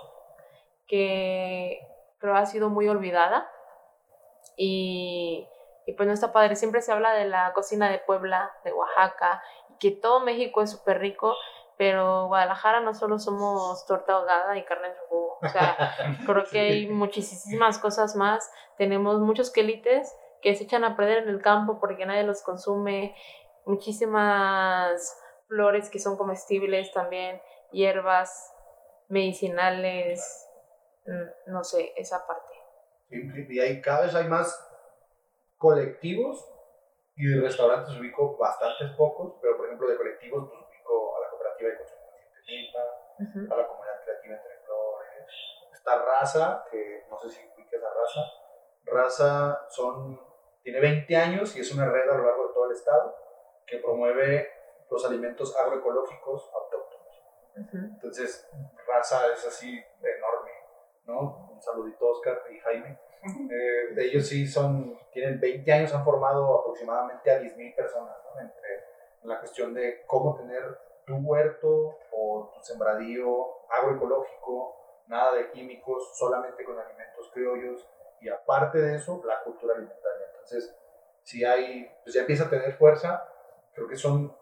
que 0.86 1.80
creo 2.18 2.34
ha 2.34 2.46
sido 2.46 2.68
muy 2.68 2.88
olvidada. 2.88 3.50
Y, 4.56 5.48
y 5.86 5.92
pues 5.92 6.06
no 6.06 6.12
está 6.12 6.32
padre. 6.32 6.56
Siempre 6.56 6.82
se 6.82 6.92
habla 6.92 7.12
de 7.12 7.26
la 7.26 7.52
cocina 7.52 7.90
de 7.90 7.98
Puebla, 7.98 8.52
de 8.64 8.72
Oaxaca, 8.72 9.42
y 9.70 9.78
que 9.78 9.90
todo 9.90 10.20
México 10.20 10.62
es 10.62 10.70
súper 10.70 10.98
rico, 10.98 11.34
pero 11.76 12.28
Guadalajara 12.28 12.80
no 12.80 12.94
solo 12.94 13.18
somos 13.18 13.84
torta 13.86 14.14
ahogada 14.14 14.56
y 14.56 14.64
carne 14.64 14.88
en 14.88 14.94
su 14.94 15.02
jugo. 15.08 15.38
O 15.42 15.48
sea, 15.48 15.76
creo 16.26 16.44
que 16.50 16.58
hay 16.58 16.88
muchísimas 16.88 17.78
cosas 17.78 18.16
más. 18.16 18.50
Tenemos 18.78 19.20
muchos 19.20 19.52
quelites 19.52 20.14
que 20.40 20.54
se 20.54 20.64
echan 20.64 20.84
a 20.84 20.96
perder 20.96 21.24
en 21.24 21.28
el 21.28 21.42
campo 21.42 21.78
porque 21.80 22.06
nadie 22.06 22.22
los 22.22 22.42
consume. 22.42 23.14
Muchísimas 23.66 25.20
flores 25.48 25.90
que 25.90 25.98
son 25.98 26.16
comestibles 26.16 26.92
también, 26.92 27.40
hierbas 27.72 28.52
medicinales, 29.08 30.48
mm, 31.04 31.52
no 31.52 31.64
sé, 31.64 31.92
esa 31.96 32.26
parte. 32.26 32.52
Y 33.08 33.60
hay, 33.60 33.80
cada 33.80 34.02
vez 34.02 34.14
hay 34.14 34.28
más 34.28 34.56
colectivos 35.56 36.44
y 37.16 37.26
de 37.26 37.40
restaurantes 37.40 37.98
ubico 37.98 38.36
bastantes 38.36 38.90
pocos, 38.96 39.34
pero 39.40 39.56
por 39.56 39.66
ejemplo 39.66 39.88
de 39.88 39.96
colectivos 39.96 40.50
ubico 41.64 41.64
a 41.64 41.64
la 41.64 41.64
cooperativa 41.64 41.70
de 41.70 41.76
consumo 41.78 42.06
consciente 42.12 42.40
Milpa, 42.46 42.82
Ujú. 43.18 43.52
a 43.52 43.56
la 43.56 43.66
comunidad 43.66 44.02
creativa 44.04 44.36
Entre 44.36 44.56
Flores, 44.64 45.26
esta 45.72 46.02
raza, 46.04 46.64
que 46.70 47.06
no 47.10 47.18
sé 47.18 47.30
si 47.30 47.48
ubiques 47.54 47.82
a 47.82 47.88
raza, 47.88 48.20
raza 48.84 49.66
son, 49.68 50.20
tiene 50.62 50.80
20 50.80 51.16
años 51.16 51.56
y 51.56 51.60
es 51.60 51.74
una 51.74 51.86
red 51.90 52.08
a 52.08 52.14
lo 52.16 52.26
largo 52.26 52.48
de 52.48 52.54
todo 52.54 52.66
el 52.66 52.72
estado 52.72 53.16
que 53.66 53.78
promueve 53.78 54.48
los 54.90 55.04
alimentos 55.04 55.56
agroecológicos 55.56 56.50
autóctonos. 56.54 57.22
Ujú. 57.56 57.76
Entonces, 57.94 58.48
raza 58.86 59.32
es 59.32 59.44
así 59.46 59.82
enorme, 60.00 60.50
¿no? 61.04 61.48
Un 61.52 61.60
saludito 61.62 62.08
Oscar 62.08 62.42
y 62.50 62.58
Jaime. 62.60 62.98
Eh, 63.50 63.94
de 63.94 64.04
ellos 64.04 64.28
sí 64.28 64.46
son, 64.46 64.96
tienen 65.10 65.40
20 65.40 65.72
años, 65.72 65.92
han 65.92 66.04
formado 66.04 66.60
aproximadamente 66.60 67.28
a 67.28 67.40
10.000 67.40 67.74
personas, 67.74 68.16
¿no? 68.24 68.40
Entre 68.40 68.84
la 69.24 69.40
cuestión 69.40 69.74
de 69.74 70.04
cómo 70.06 70.36
tener 70.36 70.62
tu 71.06 71.16
huerto 71.16 71.98
o 72.12 72.52
tu 72.52 72.62
sembradío 72.62 73.68
agroecológico, 73.70 75.04
nada 75.06 75.34
de 75.34 75.50
químicos, 75.52 76.18
solamente 76.18 76.64
con 76.64 76.78
alimentos 76.78 77.30
criollos 77.32 77.88
y 78.20 78.28
aparte 78.28 78.78
de 78.78 78.96
eso, 78.96 79.22
la 79.24 79.42
cultura 79.42 79.74
alimentaria. 79.74 80.26
Entonces, 80.32 80.76
si 81.22 81.44
hay, 81.44 81.88
pues 82.02 82.14
ya 82.14 82.22
empieza 82.22 82.44
a 82.44 82.50
tener 82.50 82.72
fuerza, 82.74 83.28
creo 83.72 83.86
que 83.86 83.96
son 83.96 84.36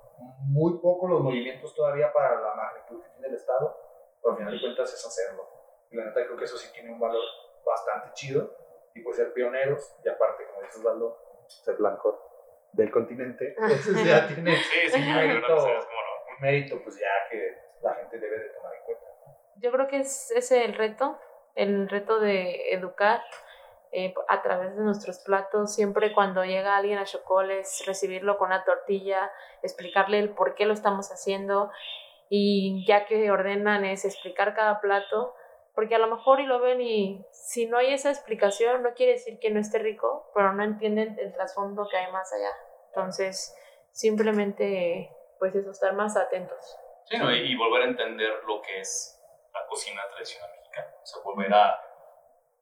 muy 0.47 0.79
pocos 0.79 1.11
los 1.11 1.21
movimientos 1.21 1.75
todavía 1.75 2.13
para 2.13 2.41
la 2.41 2.55
magnitud 2.55 3.03
que 3.03 3.11
tiene 3.11 3.29
el 3.29 3.35
Estado, 3.35 3.77
pero 4.23 4.33
al 4.33 4.39
final 4.39 4.55
de 4.55 4.61
cuentas 4.61 4.95
es 4.95 5.07
hacerlo. 5.07 5.47
Y 5.91 5.97
la 5.97 6.07
neta 6.07 6.25
creo 6.25 6.37
que 6.37 6.45
eso 6.45 6.57
sí 6.57 6.73
tiene 6.73 6.93
un 6.93 7.01
valor 7.01 7.23
bastante 7.65 8.11
chido 8.15 8.51
y 8.95 9.03
pues 9.03 9.17
ser 9.17 9.33
pioneros 9.33 9.97
y 10.05 10.09
aparte, 10.09 10.47
como 10.47 10.63
dices 10.63 10.79
Osvaldo, 10.79 11.45
ser 11.47 11.77
blanco 11.77 12.21
del 12.73 12.91
continente, 12.91 13.55
eso 13.71 13.93
ya 14.05 14.27
tiene 14.27 14.57
Sí, 14.57 14.89
sí, 14.89 14.99
mérito 16.41 16.81
pues 16.83 16.97
ya 16.97 17.31
que 17.31 17.57
la 17.83 17.95
gente 17.95 18.19
debe 18.19 18.39
de 18.39 18.49
tomar 18.51 18.75
en 18.75 18.85
cuenta. 18.85 19.07
Yo 19.57 19.73
creo 19.73 19.87
que 19.87 19.99
es 20.01 20.31
ese 20.33 20.65
el 20.65 20.75
reto, 20.75 21.19
el 21.55 21.89
reto 21.89 22.21
de 22.21 22.73
educar 22.73 23.23
eh, 23.93 24.13
a 24.29 24.43
través 24.43 24.77
de 24.77 24.83
nuestros 24.83 25.21
platos. 25.21 25.75
Siempre 25.75 26.13
cuando 26.13 26.45
llega 26.45 26.77
alguien 26.77 26.99
a 26.99 27.05
Chocoles, 27.05 27.85
recibirlo 27.87 28.39
con 28.39 28.49
una 28.49 28.65
tortilla, 28.65 29.31
explicarle 29.63 30.19
el 30.19 30.31
por 30.31 30.57
qué 30.57 30.67
lo 30.67 30.73
estamos 30.73 31.13
haciendo 31.13 31.71
y 32.29 32.85
ya 32.87 33.07
que 33.07 33.31
ordenan 33.31 33.85
es 33.85 34.05
explicar 34.05 34.55
cada 34.55 34.81
plato, 34.81 35.37
porque 35.75 35.95
a 35.95 35.99
lo 35.99 36.09
mejor 36.09 36.41
y 36.41 36.47
lo 36.47 36.61
ven 36.61 36.81
y 36.81 37.25
si 37.31 37.67
no 37.67 37.79
hay 37.79 37.93
esa 37.93 38.11
explicación 38.11 38.83
no 38.83 38.95
quiere 38.95 39.13
decir 39.13 39.39
que 39.39 39.51
no 39.51 39.61
esté 39.61 39.79
rico, 39.79 40.31
pero 40.35 40.53
no 40.53 40.65
entienden 40.65 41.17
el 41.19 41.33
trasfondo 41.33 41.87
que 41.89 41.97
hay 41.97 42.11
más 42.11 42.33
allá. 42.33 42.51
Entonces, 42.89 43.57
simplemente 43.93 45.11
pues 45.45 45.55
eso, 45.57 45.73
estar 45.73 45.93
más 45.93 46.17
atentos. 46.17 46.79
Sí, 47.05 47.19
¿no? 47.19 47.31
y, 47.31 47.53
y 47.53 47.55
volver 47.55 47.83
a 47.83 47.85
entender 47.85 48.33
lo 48.47 48.63
que 48.63 48.81
es 48.81 49.21
la 49.53 49.67
cocina 49.67 50.01
tradicional 50.11 50.51
mexicana. 50.57 50.89
O 51.03 51.05
sea, 51.07 51.23
volver 51.23 51.53
a. 51.53 51.81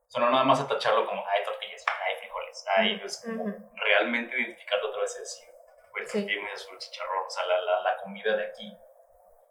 O 0.09 0.11
sea, 0.11 0.21
no 0.21 0.31
nada 0.33 0.43
más 0.43 0.61
a 0.61 0.67
tacharlo 0.67 1.07
como, 1.07 1.23
hay 1.29 1.45
tortillas, 1.45 1.85
hay 1.87 2.17
frijoles, 2.19 2.67
hay. 2.77 3.01
Es 3.05 3.25
como 3.25 3.45
Ujú. 3.45 3.71
realmente 3.77 4.37
identificarlo 4.37 4.89
otra 4.89 5.03
vez 5.03 5.15
y 5.17 5.21
decir, 5.21 5.49
güey, 5.93 6.07
Sí. 6.07 6.27
tiene 6.27 6.51
azul, 6.51 6.77
chicharrón, 6.77 7.25
o 7.25 7.31
sea, 7.31 7.47
la, 7.47 7.61
la, 7.61 7.81
la 7.83 7.97
comida 8.03 8.37
de 8.37 8.47
aquí. 8.47 8.77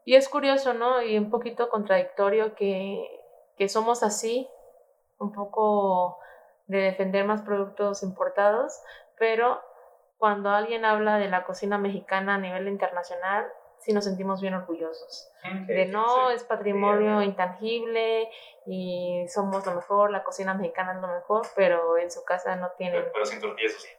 Y 0.04 0.16
es 0.18 0.28
curioso, 0.28 0.74
¿no? 0.74 1.02
Y 1.02 1.18
un 1.18 1.30
poquito 1.30 1.70
contradictorio 1.70 2.54
que, 2.56 3.24
que 3.56 3.70
somos 3.70 4.04
así, 4.04 4.50
un 5.20 5.32
poco 5.32 6.20
de 6.68 6.80
defender 6.80 7.24
más 7.24 7.44
productos 7.44 8.04
importados, 8.04 8.82
pero 9.18 9.62
cuando 10.22 10.52
alguien 10.52 10.86
habla 10.86 11.18
de 11.18 11.28
la 11.30 11.44
cocina 11.46 11.80
mexicana 11.80 12.36
a 12.36 12.38
nivel 12.38 12.68
internacional, 12.68 13.48
sí 13.80 13.92
nos 13.92 14.06
sentimos 14.06 14.40
bien 14.40 14.54
orgullosos. 14.54 15.32
De 15.66 15.88
no, 15.88 16.30
es 16.30 16.44
patrimonio 16.44 17.24
intangible 17.24 18.30
y 18.68 19.26
somos 19.30 19.66
lo 19.66 19.74
mejor, 19.74 20.12
la 20.12 20.24
cocina 20.24 20.54
mexicana 20.54 20.94
es 20.94 21.02
lo 21.02 21.08
mejor, 21.08 21.48
pero 21.56 21.98
en 21.98 22.12
su 22.12 22.24
casa 22.24 22.56
no 22.56 22.70
tienen. 22.78 23.02
Pero, 23.02 23.12
pero 23.14 23.26
sin 23.26 23.42
tortillas, 23.42 23.74
sí. 23.74 23.90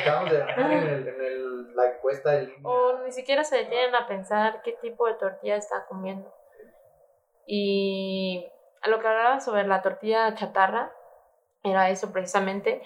Acabamos 0.00 0.32
de 0.32 0.38
ganar 0.44 0.72
en, 0.72 0.88
el- 0.88 1.08
en 1.08 1.20
el- 1.20 1.76
la 1.76 1.92
encuesta 1.92 2.32
de 2.32 2.42
línea. 2.48 2.60
O 2.64 2.98
ni 3.04 3.12
siquiera 3.12 3.44
se 3.44 3.56
detienen 3.58 3.94
a 3.94 4.08
pensar 4.08 4.62
qué 4.62 4.72
tipo 4.72 5.06
de 5.06 5.14
tortilla 5.14 5.54
está 5.54 5.86
comiendo. 5.86 6.34
Y 7.46 8.50
a 8.82 8.88
lo 8.88 8.98
que 9.00 9.06
hablaba 9.06 9.38
sobre 9.38 9.64
la 9.66 9.80
tortilla 9.82 10.34
chatarra, 10.34 10.92
era 11.62 11.88
eso 11.90 12.12
precisamente. 12.12 12.82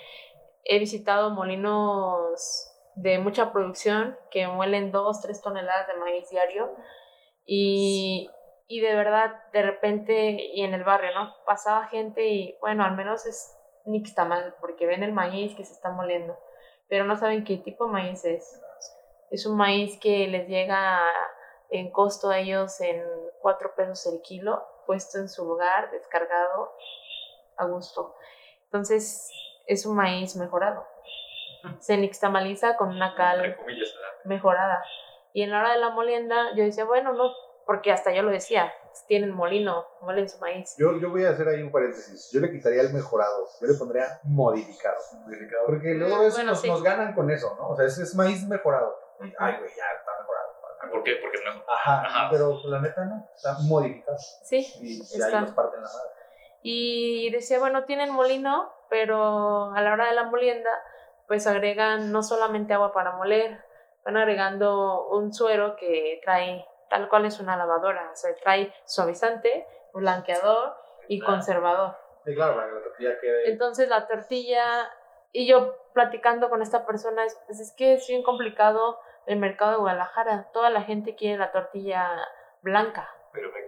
He 0.65 0.79
visitado 0.79 1.31
molinos 1.31 2.71
de 2.97 3.19
mucha 3.19 3.53
producción 3.53 4.17
que 4.31 4.47
muelen 4.47 4.93
dos, 4.93 5.21
tres 5.21 5.43
toneladas 5.43 5.87
de 5.89 5.95
maíz 5.95 6.29
diario. 6.31 6.75
Y, 7.47 8.31
y 8.67 8.81
de 8.81 8.95
verdad, 8.95 9.35
de 9.53 9.63
repente, 9.63 10.31
y 10.55 10.63
en 10.63 10.75
el 10.75 10.85
barrio, 10.85 11.15
¿no? 11.15 11.35
Pasaba 11.47 11.89
gente 11.89 12.27
y, 12.27 12.57
bueno, 12.61 12.85
al 12.85 12.97
menos 12.97 13.27
es 13.27 13.55
nixtamal, 13.85 14.55
porque 14.61 14.87
ven 14.87 15.03
el 15.03 15.13
maíz 15.13 15.55
que 15.55 15.65
se 15.65 15.73
está 15.73 15.91
moliendo, 15.91 16.39
pero 16.89 17.05
no 17.05 17.17
saben 17.17 17.45
qué 17.45 17.59
tipo 17.59 17.87
de 17.87 17.93
maíz 17.93 18.25
es. 18.25 18.61
Es 19.31 19.47
un 19.47 19.57
maíz 19.57 19.99
que 20.01 20.27
les 20.29 20.49
llega 20.49 21.01
en 21.71 21.91
costo 21.91 22.31
a 22.31 22.39
ellos 22.39 22.81
en 22.81 23.03
cuatro 23.41 23.75
pesos 23.75 24.07
el 24.07 24.23
kilo, 24.23 24.65
puesto 24.87 25.19
en 25.19 25.29
su 25.29 25.45
lugar, 25.45 25.91
descargado 25.91 26.73
a 27.57 27.67
gusto. 27.67 28.15
Entonces, 28.65 29.31
es 29.67 29.87
un 29.87 29.97
maíz 29.97 30.37
mejorado. 30.37 30.87
Se 31.79 31.97
nixtamaliza 31.97 32.77
con 32.77 32.89
una 32.91 33.15
cal 33.15 33.43
Entre 33.45 33.57
comillas, 33.57 33.89
¿verdad? 33.95 34.15
mejorada. 34.25 34.85
Y 35.33 35.43
en 35.43 35.51
la 35.51 35.61
hora 35.61 35.73
de 35.73 35.79
la 35.79 35.91
molienda, 35.91 36.55
yo 36.55 36.63
decía, 36.65 36.85
bueno, 36.85 37.13
no, 37.15 37.33
porque 37.67 37.91
hasta 37.91 38.13
yo 38.13 38.23
lo 38.23 38.31
decía, 38.31 38.71
tienen 39.09 39.33
molino, 39.33 39.87
muelen 40.03 40.29
su 40.29 40.39
maíz. 40.39 40.75
Yo, 40.79 40.99
yo 40.99 41.11
voy 41.11 41.25
a 41.25 41.31
hacer 41.31 41.49
ahí 41.49 41.63
un 41.63 41.73
paréntesis. 41.73 42.31
Yo 42.33 42.41
le 42.41 42.51
quitaría 42.53 42.83
el 42.83 42.93
mejorado. 42.93 43.49
Yo 43.61 43.67
le 43.67 43.75
pondría 43.75 44.21
modificado. 44.25 44.97
Modificado. 45.25 45.67
Porque 45.67 45.95
luego 45.95 46.19
Mm, 46.19 46.27
eso 46.27 46.37
bueno, 46.37 46.51
nos, 46.51 46.61
sí. 46.61 46.69
nos 46.69 46.83
ganan 46.83 47.15
con 47.15 47.31
eso, 47.31 47.57
¿no? 47.59 47.71
O 47.71 47.77
sea, 47.77 47.87
ese 47.87 48.03
es 48.03 48.15
maíz 48.15 48.47
mejorado. 48.47 48.95
Ay, 49.21 49.57
güey, 49.59 49.71
ya 49.75 49.85
está 49.99 50.13
mejorado. 50.21 50.45
¿Por 50.93 51.03
qué? 51.03 51.13
Porque 51.23 51.39
no. 51.47 51.63
Ajá, 51.73 52.03
Ajá. 52.03 52.29
pero 52.31 52.61
la 52.67 52.81
neta 52.83 53.05
no, 53.07 53.27
está 53.35 53.57
modificado. 53.63 54.19
Sí, 54.19 54.59
Y, 54.81 54.99
y 54.99 55.01
Está. 55.01 55.27
ahí 55.39 55.45
nos 55.45 55.53
parten 55.53 55.81
la 55.83 55.89
madre. 55.89 56.11
Y 56.67 57.29
decía, 57.31 57.59
bueno, 57.59 57.85
tienen 57.85 58.11
molino, 58.11 58.73
pero 58.89 59.71
a 59.75 59.83
la 59.83 59.93
hora 59.93 60.07
de 60.07 60.15
la 60.15 60.25
molienda, 60.25 60.71
pues 61.29 61.47
agregan 61.47 62.11
no 62.11 62.23
solamente 62.23 62.73
agua 62.73 62.95
para 62.95 63.13
moler, 63.13 63.63
van 64.03 64.17
agregando 64.17 65.09
un 65.09 65.35
suero 65.35 65.77
que 65.77 66.21
trae, 66.25 66.67
tal 66.89 67.11
cual 67.11 67.27
es 67.27 67.39
una 67.39 67.59
lavadora, 67.59 68.11
o 68.11 68.17
sea, 68.17 68.35
trae 68.37 68.73
suavizante, 68.87 69.67
blanqueador 69.93 70.75
y 71.07 71.21
Claro. 71.21 71.35
conservador. 71.35 71.97
Sí, 72.25 72.35
claro, 72.35 72.57
la 72.57 72.83
tortilla 72.83 73.21
quede. 73.21 73.51
Entonces 73.51 73.91
la 73.91 74.07
tortilla, 74.07 74.91
y 75.33 75.47
yo 75.47 75.77
platicando 75.93 76.49
con 76.49 76.63
esta 76.63 76.87
persona, 76.87 77.27
es, 77.27 77.39
pues 77.47 77.61
es 77.61 77.75
que 77.77 77.93
es 77.93 78.09
bien 78.09 78.23
complicado 78.23 78.99
el 79.27 79.39
mercado 79.39 79.73
de 79.73 79.77
Guadalajara, 79.79 80.49
toda 80.55 80.71
la 80.71 80.81
gente 80.81 81.15
quiere 81.15 81.37
la 81.37 81.53
tortilla 81.53 82.27
blanca, 82.63 83.11
Perfecta. 83.33 83.64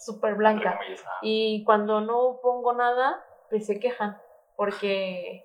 Súper 0.00 0.34
blanca. 0.34 0.78
Y 1.22 1.62
cuando 1.64 2.00
no 2.00 2.38
pongo 2.42 2.72
nada, 2.72 3.22
pues 3.50 3.66
se 3.66 3.78
quejan, 3.78 4.16
porque 4.56 5.44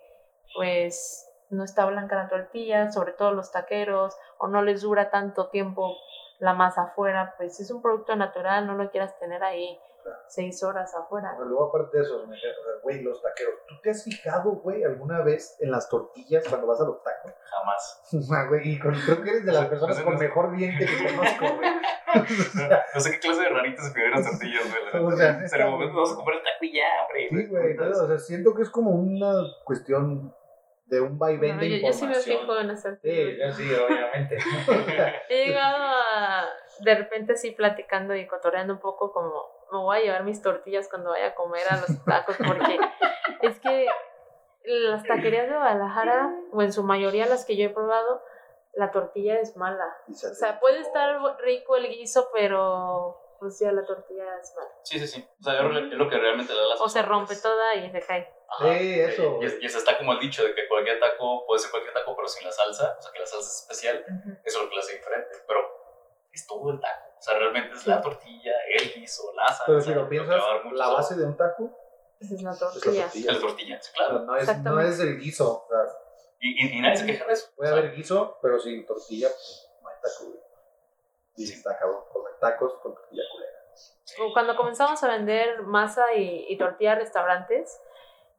pues 0.56 1.30
no 1.50 1.64
está 1.64 1.86
blanca 1.86 2.16
la 2.16 2.28
tortilla, 2.30 2.92
sobre 2.92 3.12
todo 3.14 3.32
los 3.32 3.52
taqueros, 3.52 4.16
o 4.38 4.48
no 4.48 4.62
les 4.64 4.82
dura 4.82 5.10
tanto 5.10 5.50
tiempo 5.50 5.96
la 6.40 6.54
masa 6.54 6.84
afuera, 6.84 7.34
pues 7.38 7.60
es 7.60 7.70
un 7.72 7.82
producto 7.82 8.16
natural, 8.16 8.66
no 8.68 8.76
lo 8.76 8.90
quieras 8.90 9.18
tener 9.20 9.44
ahí 9.44 9.78
seis 10.28 10.62
horas 10.64 10.94
afuera. 10.96 11.34
Bueno, 11.36 11.50
luego 11.50 11.70
aparte 11.70 11.98
de 11.98 12.04
eso, 12.04 12.26
güey, 12.84 13.02
los 13.02 13.22
taqueros. 13.22 13.56
¿Tú 13.68 13.76
te 13.82 13.90
has 13.90 14.04
fijado, 14.04 14.52
güey, 14.52 14.84
alguna 14.84 15.22
vez 15.24 15.58
en 15.60 15.72
las 15.72 15.90
tortillas 15.90 16.44
cuando 16.48 16.68
vas 16.68 16.80
a 16.82 16.86
los 16.86 17.02
tacos? 17.04 17.32
Jamás. 17.44 18.02
Ah, 18.32 18.46
güey, 18.48 18.74
y 18.74 18.80
con- 18.80 18.94
creo 18.94 19.24
que 19.24 19.30
eres 19.30 19.46
de 19.46 19.52
las 19.52 19.66
personas 19.68 20.00
con 20.02 20.18
mejor 20.18 20.56
diente 20.56 20.86
que 20.86 21.16
conozco, 21.16 21.56
güey. 21.56 21.70
No 22.94 23.00
sé 23.02 23.12
qué 23.12 23.20
clase 23.20 23.42
de 23.42 23.50
raritos 23.50 23.86
escribieron 23.86 24.20
las 24.22 24.30
tortillas, 24.32 24.64
güey. 24.92 25.04
O 25.06 25.12
sea, 25.18 25.30
En 25.32 25.42
neta, 25.42 25.58
el 25.58 25.70
momento 25.70 25.96
vamos 25.96 26.14
a 26.14 26.16
comprar 26.16 26.38
el 26.38 26.44
taco 26.44 26.58
y 26.66 26.74
ya, 26.74 26.86
hombre. 27.06 27.30
sí, 27.30 27.48
güey, 27.48 27.78
o 27.78 28.08
sea, 28.08 28.18
siento 28.20 28.54
que 28.56 28.62
es 28.64 28.70
como 28.70 28.92
una 28.92 29.34
cuestión 29.64 30.34
de 30.88 31.02
un 31.02 31.18
vaivén 31.18 31.56
No, 31.56 31.62
de 31.62 31.80
yo, 31.82 31.88
yo 31.88 31.94
sí 31.94 32.06
me 32.06 32.14
información. 32.14 32.40
fijo 32.42 32.60
en 32.60 32.70
hacer 32.70 33.00
Sí, 33.02 33.38
yo 33.40 33.52
sí, 33.54 33.64
obviamente. 33.74 34.38
He 35.30 35.46
llegado 35.48 35.78
a, 35.78 36.46
de 36.80 36.96
repente 36.96 37.34
así 37.34 37.52
platicando 37.52 38.16
y 38.16 38.28
cotorreando 38.28 38.74
un 38.74 38.80
poco 38.80 39.12
como, 39.12 39.34
me 39.72 39.80
voy 39.80 39.98
a 39.98 40.02
llevar 40.02 40.24
mis 40.24 40.42
tortillas 40.42 40.88
cuando 40.90 41.10
vaya 41.10 41.28
a 41.28 41.36
comer 41.36 41.64
a 41.70 41.78
los 41.78 42.06
tacos, 42.06 42.38
porque 42.38 42.78
es 43.42 43.60
que 43.60 43.88
las 44.64 45.04
taquerías 45.04 45.48
de 45.50 45.56
Guadalajara, 45.56 46.32
o 46.52 46.62
en 46.62 46.72
su 46.74 46.84
mayoría 46.84 47.26
las 47.28 47.46
que 47.46 47.56
yo 47.58 47.66
he 47.66 47.70
probado, 47.70 48.22
la 48.76 48.92
tortilla 48.92 49.40
es 49.40 49.56
mala. 49.58 49.98
Se 50.14 50.28
O 50.28 50.34
sea, 50.34 50.60
puede 50.60 50.80
estar 50.82 51.18
rico 51.40 51.76
el 51.76 51.88
guiso, 51.88 52.30
pero 52.34 53.22
pues 53.40 53.60
ya 53.60 53.72
la 53.72 53.86
tortilla 53.86 54.26
es 54.42 54.54
mala. 54.56 54.70
Sí, 54.84 55.00
sí, 55.00 55.08
sí. 55.08 55.28
O 55.40 55.44
sea, 55.44 55.54
es 55.62 55.94
lo 55.94 56.10
que 56.10 56.18
realmente 56.18 56.54
le 56.54 56.60
da 56.62 56.68
la 56.68 56.76
O 56.76 56.90
se 56.90 57.02
rompe 57.02 57.36
toda 57.36 57.76
y 57.76 57.90
se 57.92 58.02
cae. 58.02 58.34
Ajá. 58.48 58.78
Sí, 58.78 59.00
eso, 59.00 59.40
Y, 59.42 59.64
y 59.64 59.66
eso 59.66 59.78
está 59.80 59.98
como 59.98 60.14
el 60.14 60.20
dicho 60.20 60.44
de 60.44 60.54
que 60.54 60.68
cualquier 60.68 61.00
taco 61.00 61.46
puede 61.48 61.60
ser 61.60 61.72
cualquier 61.72 61.94
taco, 61.94 62.16
pero 62.16 62.28
sin 62.28 62.46
la 62.46 62.52
salsa, 62.52 62.96
o 62.98 63.02
sea, 63.02 63.12
que 63.12 63.20
la 63.20 63.26
salsa 63.26 63.48
es 63.50 63.62
especial, 63.62 64.06
eso 64.44 64.58
es 64.60 64.64
lo 64.64 64.70
que 64.70 64.76
lo 64.76 64.82
hace 64.82 64.94
diferente. 64.98 65.36
Pero 65.48 65.60
es 66.32 66.46
todo 66.48 66.72
el 66.72 66.80
taco. 66.80 67.06
O 67.18 67.22
sea, 67.22 67.40
realmente 67.40 67.76
es 67.76 67.88
la 67.88 68.02
tortilla, 68.02 68.54
el 68.78 68.94
guiso, 68.94 69.34
la 69.36 69.48
salsa. 69.48 69.64
Pero 69.66 69.82
si 69.82 69.94
lo 69.94 70.08
piensas, 70.10 70.36
la 70.36 70.84
sabor. 70.84 70.98
base 70.98 71.16
de 71.16 71.26
un 71.26 71.36
taco 71.38 71.72
Esa 72.20 72.36
es 72.36 72.42
la 72.44 72.52
es 72.52 72.62
la 72.62 72.70
tortilla. 72.72 73.06
Es 73.08 73.26
la 73.26 73.40
tortilla, 73.40 73.82
sí, 73.82 73.92
claro. 73.94 74.20
no, 74.20 74.36
es, 74.36 74.58
no 74.60 74.80
es 74.82 75.00
el 75.00 75.18
guiso. 75.20 75.66
O 75.66 75.68
sea, 75.70 75.98
Y, 76.46 76.64
y, 76.64 76.78
y 76.78 76.82
nadie 76.82 76.98
se 76.98 77.06
queja 77.08 77.26
de 77.26 77.34
eso. 77.34 77.48
puede 77.56 77.72
haber 77.72 77.96
guiso, 77.96 78.38
pero 78.40 78.60
sin 78.60 78.86
tortilla, 78.86 79.30
pues, 79.30 79.68
no 79.82 79.90
hay 79.90 79.96
taco. 79.96 80.34
Y 81.38 81.52
está 81.52 81.76
cabrón, 81.76 82.04
comer 82.14 82.34
tacos 82.40 82.76
con 82.84 82.94
tortilla 82.94 83.24
culera. 83.32 84.32
Cuando 84.32 84.56
comenzamos 84.56 85.04
a 85.04 85.08
vender 85.08 85.64
masa 85.64 86.14
y, 86.14 86.46
y 86.48 86.58
tortilla 86.58 86.92
a 86.92 86.96
restaurantes, 86.96 87.82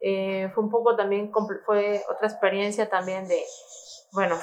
eh, 0.00 0.48
fue 0.54 0.62
un 0.62 0.70
poco 0.70 0.94
también, 0.94 1.32
fue 1.64 2.04
otra 2.08 2.28
experiencia 2.28 2.88
también 2.88 3.26
de, 3.26 3.42
bueno, 4.12 4.38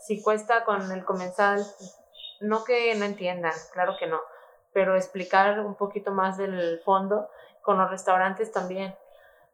si 0.00 0.22
cuesta 0.22 0.64
con 0.64 0.92
el 0.92 1.04
comensal, 1.06 1.64
no 2.40 2.62
que 2.62 2.94
no 2.94 3.06
entiendan, 3.06 3.54
claro 3.72 3.94
que 3.98 4.06
no, 4.06 4.20
pero 4.74 4.96
explicar 4.96 5.60
un 5.60 5.76
poquito 5.76 6.10
más 6.10 6.36
del 6.36 6.80
fondo 6.84 7.30
con 7.62 7.78
los 7.78 7.90
restaurantes 7.90 8.52
también. 8.52 8.90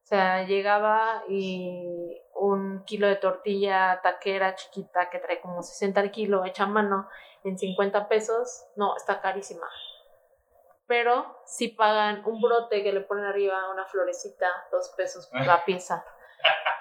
O 0.03 0.07
sea, 0.07 0.43
llegaba 0.43 1.23
y 1.29 2.21
un 2.35 2.85
kilo 2.85 3.07
de 3.07 3.16
tortilla 3.16 4.01
taquera 4.03 4.55
chiquita 4.55 5.09
que 5.11 5.18
trae 5.18 5.40
como 5.40 5.62
60 5.62 6.01
al 6.01 6.11
kilo 6.11 6.44
hecha 6.44 6.64
a 6.64 6.66
mano 6.66 7.09
en 7.44 7.59
50 7.59 8.09
pesos, 8.09 8.66
no, 8.77 8.97
está 8.97 9.20
carísima 9.20 9.66
pero 10.87 11.38
si 11.47 11.68
pagan 11.68 12.23
un 12.27 12.40
brote 12.40 12.83
que 12.83 12.92
le 12.92 13.01
ponen 13.01 13.25
arriba 13.25 13.70
una 13.73 13.87
florecita, 13.87 14.47
dos 14.70 14.92
pesos 14.97 15.27
por 15.29 15.47
la 15.47 15.64
pieza. 15.64 16.05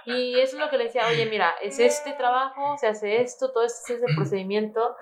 Y 0.05 0.37
eso 0.41 0.57
es 0.57 0.61
lo 0.61 0.69
que 0.69 0.77
le 0.77 0.85
decía, 0.85 1.07
oye, 1.07 1.25
mira, 1.25 1.51
es 1.61 1.79
este 1.79 2.11
trabajo, 2.13 2.77
se 2.77 2.87
hace 2.87 3.21
esto, 3.21 3.53
todo 3.53 3.63
este 3.63 3.93
es 3.93 4.03
el 4.03 4.13
procedimiento, 4.17 4.97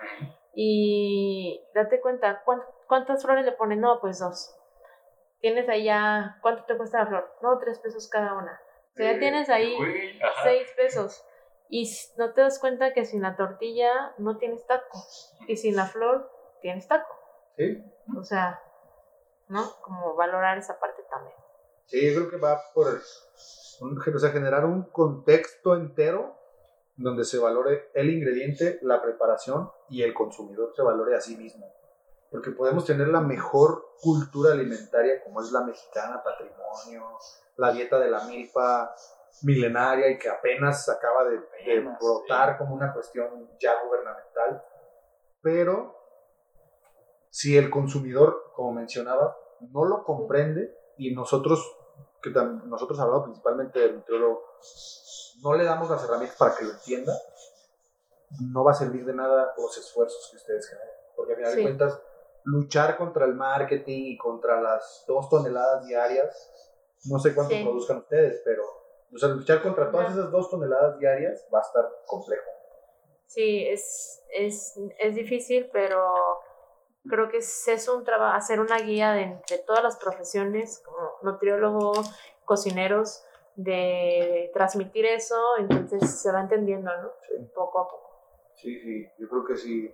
y 0.53 1.63
date 1.73 1.99
cuenta, 1.99 2.43
¿cuán- 2.43 2.63
¿cuántas 2.87 3.23
flores 3.23 3.43
le 3.43 3.53
ponen? 3.53 3.81
No, 3.81 3.99
pues 3.99 4.19
dos. 4.19 4.55
Tienes 5.39 5.67
ahí 5.67 5.85
ya, 5.85 6.37
¿cuánto 6.43 6.65
te 6.65 6.77
cuesta 6.77 6.99
la 6.99 7.07
flor? 7.07 7.33
No, 7.41 7.57
tres 7.57 7.79
pesos 7.79 8.07
cada 8.07 8.33
una. 8.33 8.61
O 8.93 8.97
sea, 8.97 9.13
ya 9.13 9.19
tienes 9.19 9.49
ahí 9.49 9.75
güey, 9.75 10.21
ajá. 10.21 10.43
seis 10.43 10.67
pesos. 10.75 11.23
Y 11.69 11.89
no 12.17 12.33
te 12.33 12.41
das 12.41 12.59
cuenta 12.59 12.93
que 12.93 13.05
sin 13.05 13.21
la 13.21 13.35
tortilla 13.37 14.13
no 14.17 14.37
tienes 14.37 14.65
taco. 14.67 14.99
Y 15.47 15.55
sin 15.55 15.75
la 15.75 15.85
flor 15.87 16.29
tienes 16.61 16.87
taco. 16.87 17.15
¿Sí? 17.57 17.81
O 18.17 18.23
sea, 18.23 18.61
¿no? 19.47 19.63
Como 19.81 20.15
valorar 20.15 20.57
esa 20.57 20.79
parte 20.79 21.03
también. 21.09 21.35
Sí, 21.85 22.13
yo 22.13 22.19
creo 22.19 22.29
que 22.31 22.37
va 22.37 22.61
por 22.73 22.87
un- 23.81 23.97
o 24.15 24.19
sea, 24.19 24.29
generar 24.31 24.65
un 24.65 24.83
contexto 24.91 25.75
entero 25.75 26.37
donde 26.97 27.23
se 27.23 27.39
valore 27.39 27.89
el 27.93 28.09
ingrediente, 28.09 28.79
la 28.81 29.01
preparación 29.01 29.71
y 29.89 30.03
el 30.03 30.13
consumidor 30.13 30.73
se 30.75 30.81
valore 30.81 31.15
a 31.15 31.21
sí 31.21 31.35
mismo. 31.37 31.65
Porque 32.29 32.51
podemos 32.51 32.85
tener 32.85 33.07
la 33.09 33.21
mejor 33.21 33.95
cultura 34.01 34.53
alimentaria 34.53 35.23
como 35.23 35.41
es 35.41 35.51
la 35.51 35.61
mexicana, 35.61 36.21
patrimonio, 36.23 37.17
la 37.57 37.71
dieta 37.71 37.99
de 37.99 38.09
la 38.09 38.23
milpa 38.25 38.93
milenaria 39.43 40.09
y 40.09 40.17
que 40.17 40.29
apenas 40.29 40.87
acaba 40.89 41.25
de, 41.25 41.37
de 41.65 41.79
brotar 41.99 42.57
como 42.57 42.75
una 42.75 42.93
cuestión 42.93 43.49
ya 43.59 43.73
gubernamental. 43.83 44.63
Pero 45.41 45.95
si 47.29 47.57
el 47.57 47.69
consumidor, 47.69 48.51
como 48.53 48.73
mencionaba, 48.73 49.35
no 49.71 49.85
lo 49.85 50.03
comprende 50.03 50.75
y 50.97 51.13
nosotros, 51.13 51.75
que 52.21 52.29
nosotros 52.31 52.99
hablamos 52.99 53.23
principalmente 53.25 53.79
del 53.79 53.95
nutriólogo, 53.95 54.43
no 55.41 55.53
le 55.53 55.63
damos 55.63 55.89
las 55.89 56.03
herramientas 56.03 56.37
para 56.37 56.55
que 56.55 56.65
lo 56.65 56.71
entienda, 56.71 57.13
no 58.51 58.63
va 58.63 58.71
a 58.71 58.75
servir 58.75 59.05
de 59.05 59.13
nada 59.13 59.53
los 59.57 59.77
esfuerzos 59.77 60.27
que 60.29 60.37
ustedes 60.37 60.67
generen. 60.69 60.93
Porque 61.15 61.33
al 61.33 61.37
final 61.37 61.51
Sí. 61.53 61.57
de 61.57 61.63
cuentas, 61.63 62.01
luchar 62.43 62.97
contra 62.97 63.25
el 63.25 63.35
marketing 63.35 64.03
y 64.13 64.17
contra 64.17 64.61
las 64.61 65.03
dos 65.07 65.29
toneladas 65.29 65.85
diarias, 65.85 66.70
no 67.05 67.19
sé 67.19 67.33
cuánto 67.33 67.53
Sí. 67.55 67.63
produzcan 67.63 67.97
ustedes, 67.97 68.41
pero 68.45 68.63
o 69.13 69.17
sea, 69.17 69.29
luchar 69.29 69.61
contra 69.61 69.91
todas 69.91 70.11
esas 70.13 70.31
dos 70.31 70.49
toneladas 70.49 70.97
diarias 70.99 71.45
va 71.53 71.59
a 71.59 71.61
estar 71.61 71.85
complejo. 72.05 72.49
Sí, 73.27 73.65
es, 73.67 74.23
es, 74.33 74.79
es 74.99 75.15
difícil, 75.15 75.69
pero 75.71 76.13
creo 77.09 77.29
que 77.29 77.37
es, 77.37 77.67
es 77.67 77.87
un 77.89 78.03
trabajo, 78.03 78.35
hacer 78.37 78.59
una 78.59 78.77
guía 78.77 79.11
de, 79.13 79.23
entre 79.23 79.57
todas 79.59 79.83
las 79.83 79.97
profesiones, 79.97 80.79
como 80.85 81.13
nutriólogos, 81.23 82.09
cocineros, 82.45 83.23
de 83.55 84.49
transmitir 84.53 85.05
eso, 85.05 85.35
entonces 85.59 86.21
se 86.21 86.31
va 86.31 86.41
entendiendo, 86.41 86.89
¿no? 87.01 87.11
Sí. 87.27 87.33
Poco 87.53 87.79
a 87.79 87.87
poco. 87.87 88.09
Sí, 88.55 88.79
sí, 88.79 89.07
yo 89.17 89.27
creo 89.27 89.45
que 89.45 89.57
sí, 89.57 89.93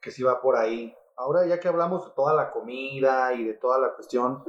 que 0.00 0.10
sí 0.10 0.22
va 0.22 0.40
por 0.40 0.56
ahí. 0.56 0.96
Ahora 1.16 1.46
ya 1.46 1.58
que 1.60 1.68
hablamos 1.68 2.06
de 2.06 2.14
toda 2.14 2.34
la 2.34 2.50
comida 2.50 3.32
y 3.34 3.44
de 3.44 3.54
toda 3.54 3.78
la 3.78 3.94
cuestión, 3.94 4.44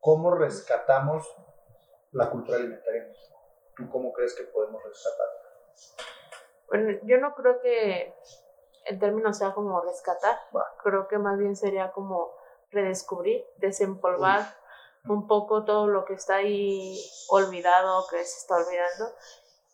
¿cómo 0.00 0.34
rescatamos 0.34 1.26
la 2.12 2.30
cultura 2.30 2.58
alimentaria 2.58 3.02
en 3.02 3.08
México? 3.08 3.38
¿Tú 3.76 3.90
cómo 3.90 4.12
crees 4.12 4.34
que 4.34 4.44
podemos 4.44 4.82
rescatar? 4.82 5.26
Bueno, 6.68 6.98
yo 7.04 7.18
no 7.18 7.34
creo 7.34 7.60
que 7.60 8.14
el 8.86 8.98
término 8.98 9.32
sea 9.32 9.52
como 9.54 9.80
rescatar, 9.80 10.38
creo 10.82 11.08
que 11.08 11.18
más 11.18 11.38
bien 11.38 11.56
sería 11.56 11.92
como 11.92 12.32
redescubrir, 12.70 13.44
desempolvar 13.56 14.56
un 15.04 15.26
poco 15.26 15.64
todo 15.64 15.86
lo 15.86 16.04
que 16.04 16.14
está 16.14 16.36
ahí 16.36 16.98
olvidado, 17.28 18.06
que 18.10 18.18
se 18.24 18.38
está 18.38 18.56
olvidando. 18.56 19.14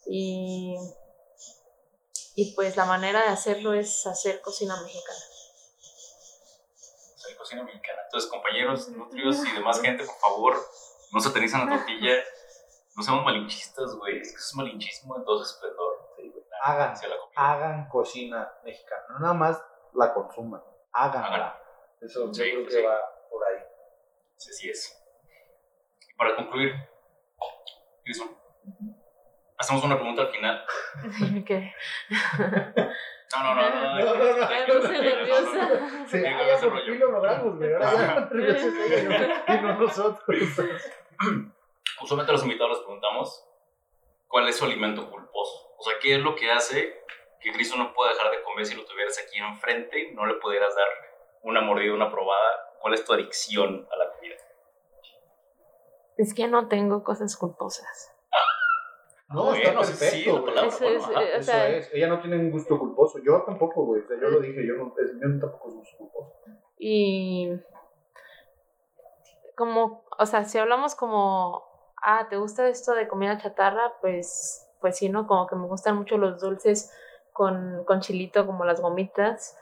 Y, 0.07 0.77
y 2.37 2.55
pues 2.55 2.77
la 2.77 2.85
manera 2.85 3.23
de 3.23 3.29
hacerlo 3.29 3.73
es 3.75 4.07
hacer 4.07 4.41
cocina 4.41 4.81
mexicana. 4.83 5.34
Cocina 7.45 7.63
mexicana. 7.63 8.01
Entonces, 8.07 8.31
compañeros, 8.31 8.89
nutrios 8.89 9.45
y 9.45 9.53
demás 9.53 9.79
gente, 9.83 10.03
por 10.07 10.15
favor, 10.17 10.57
no 11.13 11.21
satanizan 11.21 11.69
la 11.69 11.77
tortilla. 11.77 12.15
No 12.97 13.03
seamos 13.03 13.23
malinchistas, 13.23 13.95
güey. 13.97 14.19
Es 14.21 14.31
que 14.31 14.37
es 14.39 14.55
malinchismo 14.55 15.19
en 15.19 15.25
todo 15.27 15.45
su 15.45 15.55
esplendor. 15.55 15.95
Hagan, 16.63 16.95
hagan 17.37 17.89
cocina 17.91 18.51
mexicana, 18.65 19.03
no 19.11 19.19
nada 19.19 19.35
más 19.35 19.63
la 19.93 20.15
consuman, 20.15 20.63
háganla. 20.93 21.27
Háganla. 21.27 21.63
Eso 22.01 22.33
Sí, 22.33 22.45
yo 22.47 22.55
creo 22.55 22.65
que 22.65 22.71
sí. 22.71 22.83
va 22.83 22.99
por 23.29 23.45
ahí. 23.45 23.59
Sí, 24.39 24.49
así 24.51 24.71
es. 24.71 25.05
Y 26.09 26.15
para 26.15 26.35
concluir, 26.37 26.73
Grison, 28.03 28.35
hacemos 29.59 29.85
una 29.85 29.97
pregunta 29.97 30.23
al 30.23 30.29
final. 30.29 30.65
que 31.47 31.73
No, 33.37 33.43
no, 33.43 33.55
no, 33.55 33.71
no. 33.71 33.99
No, 33.99 34.15
no, 34.15 34.37
no. 34.37 34.89
nerviosa. 34.93 35.71
Sí, 36.07 36.23
ah, 36.27 36.47
ya 36.47 36.61
por 36.61 36.81
fin 36.85 37.01
lo 37.01 37.11
logramos, 37.11 37.57
güey. 37.57 37.73
Ahora 37.75 38.29
ya 38.31 39.55
y 39.55 39.61
no- 39.63 39.75
nosotros. 39.79 40.23
Usualmente 42.03 42.31
a 42.31 42.35
los 42.35 42.43
invitados 42.43 42.73
les 42.73 42.81
preguntamos 42.81 43.45
cuál 44.29 44.49
es 44.49 44.57
su 44.57 44.65
alimento 44.65 45.11
culposo. 45.11 45.75
O 45.79 45.83
sea, 45.83 45.95
¿qué 46.01 46.15
es 46.17 46.21
lo 46.21 46.35
que 46.37 46.51
hace 46.53 47.03
que 47.41 47.53
Grison 47.53 47.79
no 47.79 47.93
pueda 47.93 48.13
dejar 48.13 48.31
de 48.31 48.43
comer 48.43 48.67
si 48.67 48.75
lo 48.75 48.85
tuvieras 48.85 49.19
aquí 49.19 49.39
enfrente? 49.39 50.13
No 50.13 50.27
le 50.27 50.35
pudieras 50.35 50.75
dar 50.75 50.87
una 51.43 51.61
mordida, 51.61 51.93
una 51.95 52.11
probada. 52.11 52.73
¿Cuál 52.81 52.95
es 52.95 53.05
tu 53.05 53.13
adicción 53.13 53.89
a 53.91 53.97
la 53.97 54.11
comida? 54.13 54.37
Es 56.17 56.35
que 56.35 56.47
no 56.47 56.69
tengo 56.69 57.03
cosas 57.03 57.37
culposas. 57.37 58.14
No, 59.35 59.53
está 59.55 59.69
Bueno, 59.73 59.85
sí, 59.85 59.93
sí, 59.93 59.99
perfecto, 59.99 60.33
la 60.33 60.41
güey. 60.41 60.55
palabra, 60.55 60.69
Eso 60.69 60.85
bueno, 60.85 60.99
es, 60.99 61.05
ajá. 61.05 61.13
eh, 61.23 61.25
o 61.25 61.37
Eso 61.39 61.43
sea, 61.53 61.69
es. 61.69 61.91
Ella 61.95 62.07
no 62.09 62.21
tiene 62.21 62.37
un 62.37 62.51
gusto 62.51 62.79
culposo. 62.79 63.19
Yo 63.25 63.43
tampoco, 63.45 63.85
güey. 63.85 64.03
O 64.03 64.07
sea, 64.07 64.17
yo 64.21 64.29
lo 64.29 64.41
dije, 64.41 64.67
yo, 64.67 64.75
no, 64.75 64.95
es- 64.99 65.13
yo 65.15 65.41
tampoco 65.41 65.69
soy 65.71 65.79
gusto 65.79 65.97
culposo. 65.99 66.33
Y 66.79 67.51
como, 69.57 70.05
o 70.19 70.27
sea, 70.27 70.45
si 70.45 70.59
hablamos 70.59 70.95
como, 70.95 71.65
ah, 72.03 72.27
¿te 72.29 72.37
gusta 72.37 72.69
esto 72.69 72.93
de 72.95 73.07
comida 73.09 73.39
chatarra? 73.39 73.95
Pues, 74.01 74.69
pues 74.81 74.97
sí, 74.97 75.09
¿no? 75.09 75.27
Como 75.27 75.47
que 75.47 75.57
me 75.57 75.67
gustan 75.67 75.97
mucho 75.97 76.19
los 76.19 76.41
dulces 76.41 76.93
con, 77.33 77.85
con 77.85 78.01
chilito, 78.01 78.47
como 78.47 78.65
las 78.65 78.81
gomitas. 78.81 79.57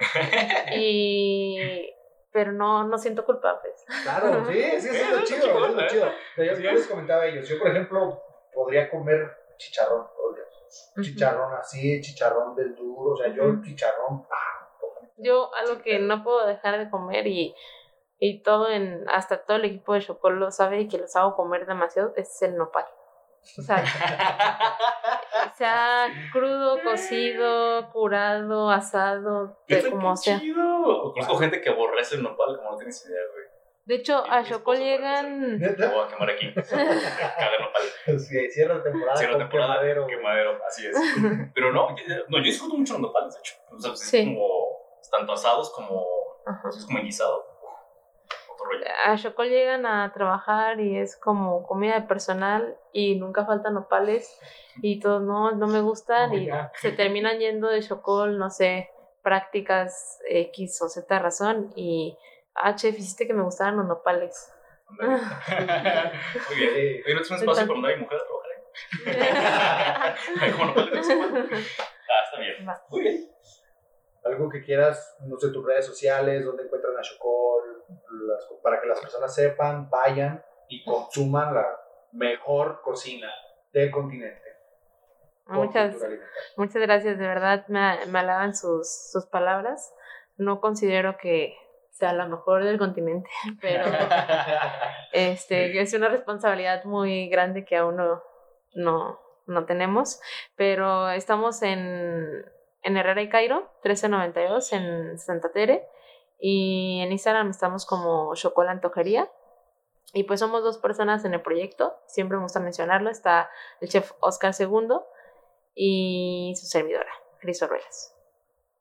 Y, 0.76 1.92
pero 2.32 2.52
no, 2.52 2.84
no 2.84 2.98
siento 2.98 3.24
culpa, 3.24 3.60
pues. 3.60 3.84
Claro, 4.04 4.44
sí, 4.46 4.62
sí, 4.80 4.88
sí, 4.88 4.96
es 4.96 5.10
lo 5.10 5.24
chido, 5.24 5.66
es 5.66 5.74
lo 5.74 5.86
chido. 5.88 6.06
O 6.06 6.34
sea, 6.36 6.44
yo, 6.44 6.58
yo 6.60 6.72
les 6.72 6.86
comentaba 6.86 7.22
a 7.22 7.26
ellos, 7.26 7.48
yo 7.48 7.58
por 7.58 7.68
ejemplo 7.68 8.22
podría 8.52 8.90
comer 8.90 9.30
chicharrón 9.56 10.06
todo 10.16 10.30
el 10.30 10.36
día. 10.36 10.44
Chicharrón 11.02 11.54
así, 11.54 12.00
chicharrón 12.00 12.54
del 12.54 12.74
duro, 12.74 13.12
o 13.12 13.16
sea, 13.16 13.28
yo 13.34 13.44
Ujú. 13.44 13.62
chicharrón, 13.62 14.26
ah, 14.30 14.68
Yo 15.16 15.50
algo 15.54 15.82
que 15.82 15.98
no 15.98 16.22
puedo 16.22 16.46
dejar 16.46 16.78
de 16.78 16.90
comer 16.90 17.26
y, 17.26 17.54
y 18.18 18.42
todo 18.42 18.70
en, 18.70 19.04
hasta 19.08 19.44
todo 19.44 19.56
el 19.56 19.64
equipo 19.64 19.94
de 19.94 20.00
Chocol 20.00 20.38
lo 20.38 20.50
sabe 20.50 20.80
y 20.82 20.88
que 20.88 20.98
los 20.98 21.14
hago 21.16 21.34
comer 21.36 21.66
demasiado, 21.66 22.12
es 22.16 22.40
el 22.42 22.56
nopal. 22.56 22.86
O 23.58 23.62
sea, 23.62 23.82
sea 25.56 26.08
crudo, 26.32 26.82
cocido, 26.82 27.90
curado, 27.92 28.70
asado, 28.70 29.58
de 29.66 29.90
como 29.90 30.16
sea. 30.16 30.38
chido. 30.40 31.12
Conozco 31.14 31.38
gente 31.38 31.60
que 31.60 31.70
aborrece 31.70 32.16
el 32.16 32.22
nopal, 32.22 32.56
como 32.58 32.72
no 32.72 32.76
tienes 32.76 33.04
idea, 33.06 33.20
güey. 33.32 33.37
De 33.88 33.94
hecho, 33.94 34.22
a 34.30 34.40
esposo 34.40 34.74
llegan... 34.78 35.58
Te 35.58 35.86
voy 35.86 36.04
a 36.04 36.08
quemar 36.08 36.28
aquí. 36.30 36.52
Caga 36.54 37.58
nopal. 37.58 38.20
sí, 38.20 38.50
cierra 38.50 38.82
temporada 38.82 39.16
Cierra 39.16 39.38
temporada, 39.38 39.74
quemadero. 39.80 40.06
quemadero, 40.06 40.58
así 40.66 40.86
es. 40.86 40.94
Pero 41.54 41.72
no, 41.72 41.96
yo, 41.96 42.04
no, 42.28 42.36
yo 42.36 42.44
disfruto 42.44 42.76
mucho 42.76 42.92
los 42.92 43.02
nopales, 43.02 43.32
de 43.34 43.40
hecho. 43.40 43.54
O 43.74 43.80
sea, 43.80 43.90
pues, 43.92 44.00
Sí. 44.00 44.18
es 44.18 44.24
como 44.26 44.46
tanto 45.10 45.32
asados 45.32 45.70
como, 45.74 46.04
Ajá. 46.44 46.68
es 46.68 46.84
como 46.84 46.98
en 46.98 47.04
guisado. 47.06 47.46
Otro 48.52 48.66
rollo. 48.66 48.84
A 49.06 49.16
Chocol 49.16 49.48
llegan 49.48 49.86
a 49.86 50.12
trabajar 50.12 50.80
y 50.80 50.98
es 50.98 51.16
como 51.16 51.66
comida 51.66 51.94
de 51.94 52.06
personal 52.06 52.76
y 52.92 53.14
nunca 53.14 53.46
faltan 53.46 53.72
nopales 53.72 54.38
y 54.82 55.00
todos 55.00 55.22
no, 55.22 55.52
no 55.52 55.66
me 55.66 55.80
gustan 55.80 56.34
y 56.34 56.46
ya. 56.46 56.70
se 56.74 56.92
terminan 56.92 57.38
yendo 57.38 57.68
de 57.68 57.80
Chocol, 57.80 58.36
no 58.38 58.50
sé, 58.50 58.90
prácticas 59.22 60.18
X 60.28 60.82
o 60.82 60.88
Z 60.90 61.18
razón 61.18 61.72
y, 61.74 62.18
ah, 62.62 62.74
chef, 62.74 62.98
hiciste 62.98 63.26
que 63.26 63.34
me 63.34 63.42
gustaran 63.42 63.76
los 63.76 63.86
nopales. 63.86 64.52
Muy 64.98 65.08
bien. 66.56 66.70
Oye, 66.70 66.98
¿no 67.14 67.22
tienes 67.22 67.30
un 67.30 67.36
espacio 67.36 67.66
para 67.66 67.74
mandar 67.80 67.92
a 67.92 67.96
mi 67.96 68.02
mujer 68.02 68.18
a 68.18 68.24
trabajar 68.24 68.50
ahí? 70.36 70.52
Como 70.52 70.64
nopales. 70.66 71.08
Ah, 72.10 72.24
está 72.24 72.40
bien. 72.40 72.66
Va. 72.66 72.82
Muy 72.88 73.00
bien. 73.02 73.30
Algo 74.24 74.48
que 74.48 74.62
quieras, 74.62 75.16
no 75.26 75.38
sé, 75.38 75.50
tus 75.52 75.64
redes 75.64 75.84
sociales, 75.84 76.42
donde 76.44 76.62
encuentran 76.64 76.96
a 76.96 77.02
Chocol, 77.02 77.84
las- 78.26 78.48
para 78.62 78.80
que 78.80 78.86
las 78.86 78.98
personas 78.98 79.34
sepan, 79.34 79.90
vayan 79.90 80.42
y 80.68 80.84
consuman 80.84 81.54
la 81.54 81.66
mejor 82.12 82.80
cocina 82.82 83.30
del 83.72 83.90
continente. 83.90 84.40
con 85.44 85.56
Muchas, 85.58 85.96
muchas 86.56 86.80
gracias, 86.82 87.18
de 87.18 87.26
verdad 87.26 87.66
me, 87.68 88.06
me 88.06 88.18
halagan 88.20 88.54
sus, 88.56 89.10
sus 89.12 89.26
palabras. 89.26 89.94
No 90.38 90.60
considero 90.62 91.18
que 91.18 91.54
sea 91.98 92.12
la 92.12 92.26
mejor 92.26 92.64
del 92.64 92.78
continente, 92.78 93.28
pero 93.60 93.84
este, 95.12 95.80
es 95.80 95.92
una 95.94 96.08
responsabilidad 96.08 96.84
muy 96.84 97.28
grande 97.28 97.64
que 97.64 97.76
aún 97.76 97.96
no, 97.96 98.22
no, 98.74 99.20
no 99.46 99.66
tenemos. 99.66 100.20
Pero 100.56 101.10
estamos 101.10 101.62
en, 101.62 102.44
en 102.82 102.96
Herrera 102.96 103.22
y 103.22 103.28
Cairo, 103.28 103.70
1392, 103.82 104.72
en 104.72 105.18
Santa 105.18 105.50
Tere. 105.50 105.86
Y 106.40 107.00
en 107.02 107.10
Instagram 107.10 107.50
estamos 107.50 107.84
como 107.84 108.32
Chocola 108.34 108.70
Antojería. 108.70 109.28
Y 110.14 110.22
pues 110.22 110.40
somos 110.40 110.62
dos 110.62 110.78
personas 110.78 111.24
en 111.24 111.34
el 111.34 111.42
proyecto, 111.42 111.96
siempre 112.06 112.38
me 112.38 112.44
gusta 112.44 112.60
mencionarlo. 112.60 113.10
Está 113.10 113.50
el 113.80 113.88
chef 113.88 114.12
Oscar 114.20 114.54
II 114.58 115.00
y 115.74 116.54
su 116.56 116.64
servidora, 116.64 117.10
Cris 117.40 117.62
Orruelas. 117.62 118.14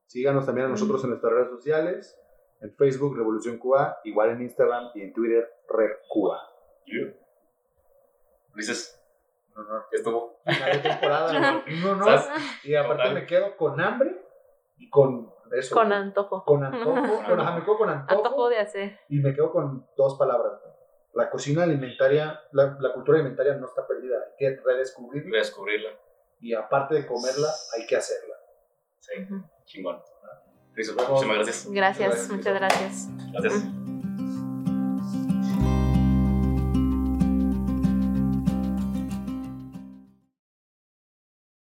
Síganos 0.05 0.45
también 0.45 0.67
a 0.67 0.69
nosotros 0.69 1.03
en 1.03 1.09
nuestras 1.09 1.33
redes 1.33 1.49
sociales, 1.49 2.17
en 2.61 2.73
Facebook 2.75 3.15
Revolución 3.17 3.57
Cuba, 3.57 3.99
igual 4.03 4.31
en 4.31 4.41
Instagram 4.41 4.91
y 4.95 5.01
en 5.01 5.13
Twitter 5.13 5.47
Red 5.69 5.91
Cuba. 6.09 6.41
Yeah. 6.85 7.13
Dices, 8.55 8.99
No, 9.55 9.63
no, 9.63 9.79
ya 9.91 9.97
estuvo. 9.97 10.39
final 10.45 10.71
de 10.71 10.79
temporada, 10.89 11.63
no, 11.83 11.95
no, 11.95 12.05
¿Sabes? 12.05 12.27
y 12.63 12.75
aparte 12.75 13.03
Total. 13.03 13.13
me 13.13 13.25
quedo 13.25 13.57
con 13.57 13.79
hambre 13.81 14.21
y 14.77 14.89
con 14.89 15.31
eso. 15.51 15.75
Con 15.75 15.91
antojo. 15.93 16.43
con 16.45 16.63
antojo, 16.63 17.23
con, 17.27 17.39
ajá, 17.39 17.55
me 17.57 17.63
quedo 17.65 17.77
con 17.77 17.89
antojo, 17.89 18.25
Antojo 18.25 18.49
de 18.49 18.57
hacer. 18.59 18.99
y 19.09 19.19
me 19.19 19.33
quedo 19.33 19.51
con 19.51 19.87
dos 19.95 20.17
palabras. 20.17 20.61
La 21.13 21.29
cocina 21.31 21.63
alimentaria, 21.63 22.39
la, 22.51 22.77
la 22.79 22.93
cultura 22.93 23.17
alimentaria 23.19 23.55
no 23.55 23.65
está 23.65 23.87
perdida, 23.87 24.17
hay 24.17 24.35
que 24.37 24.61
redescubrirla 24.63 25.29
Voy 25.29 25.37
a 25.37 25.41
descubrirla. 25.41 25.89
y 26.41 26.53
aparte 26.53 26.93
de 26.95 27.07
comerla, 27.07 27.47
hay 27.75 27.87
que 27.87 27.95
hacerla. 27.95 28.35
Sí, 28.99 29.13
chingón. 29.65 30.01
Listo, 30.77 30.93
Luego- 30.93 31.11
muchísimas 31.13 31.37
gracias. 31.37 31.67
Gracias, 31.71 32.29
muchas 32.29 32.53
gracias. 32.53 33.07
Gracias. 33.33 33.53
Ujú. 33.55 33.96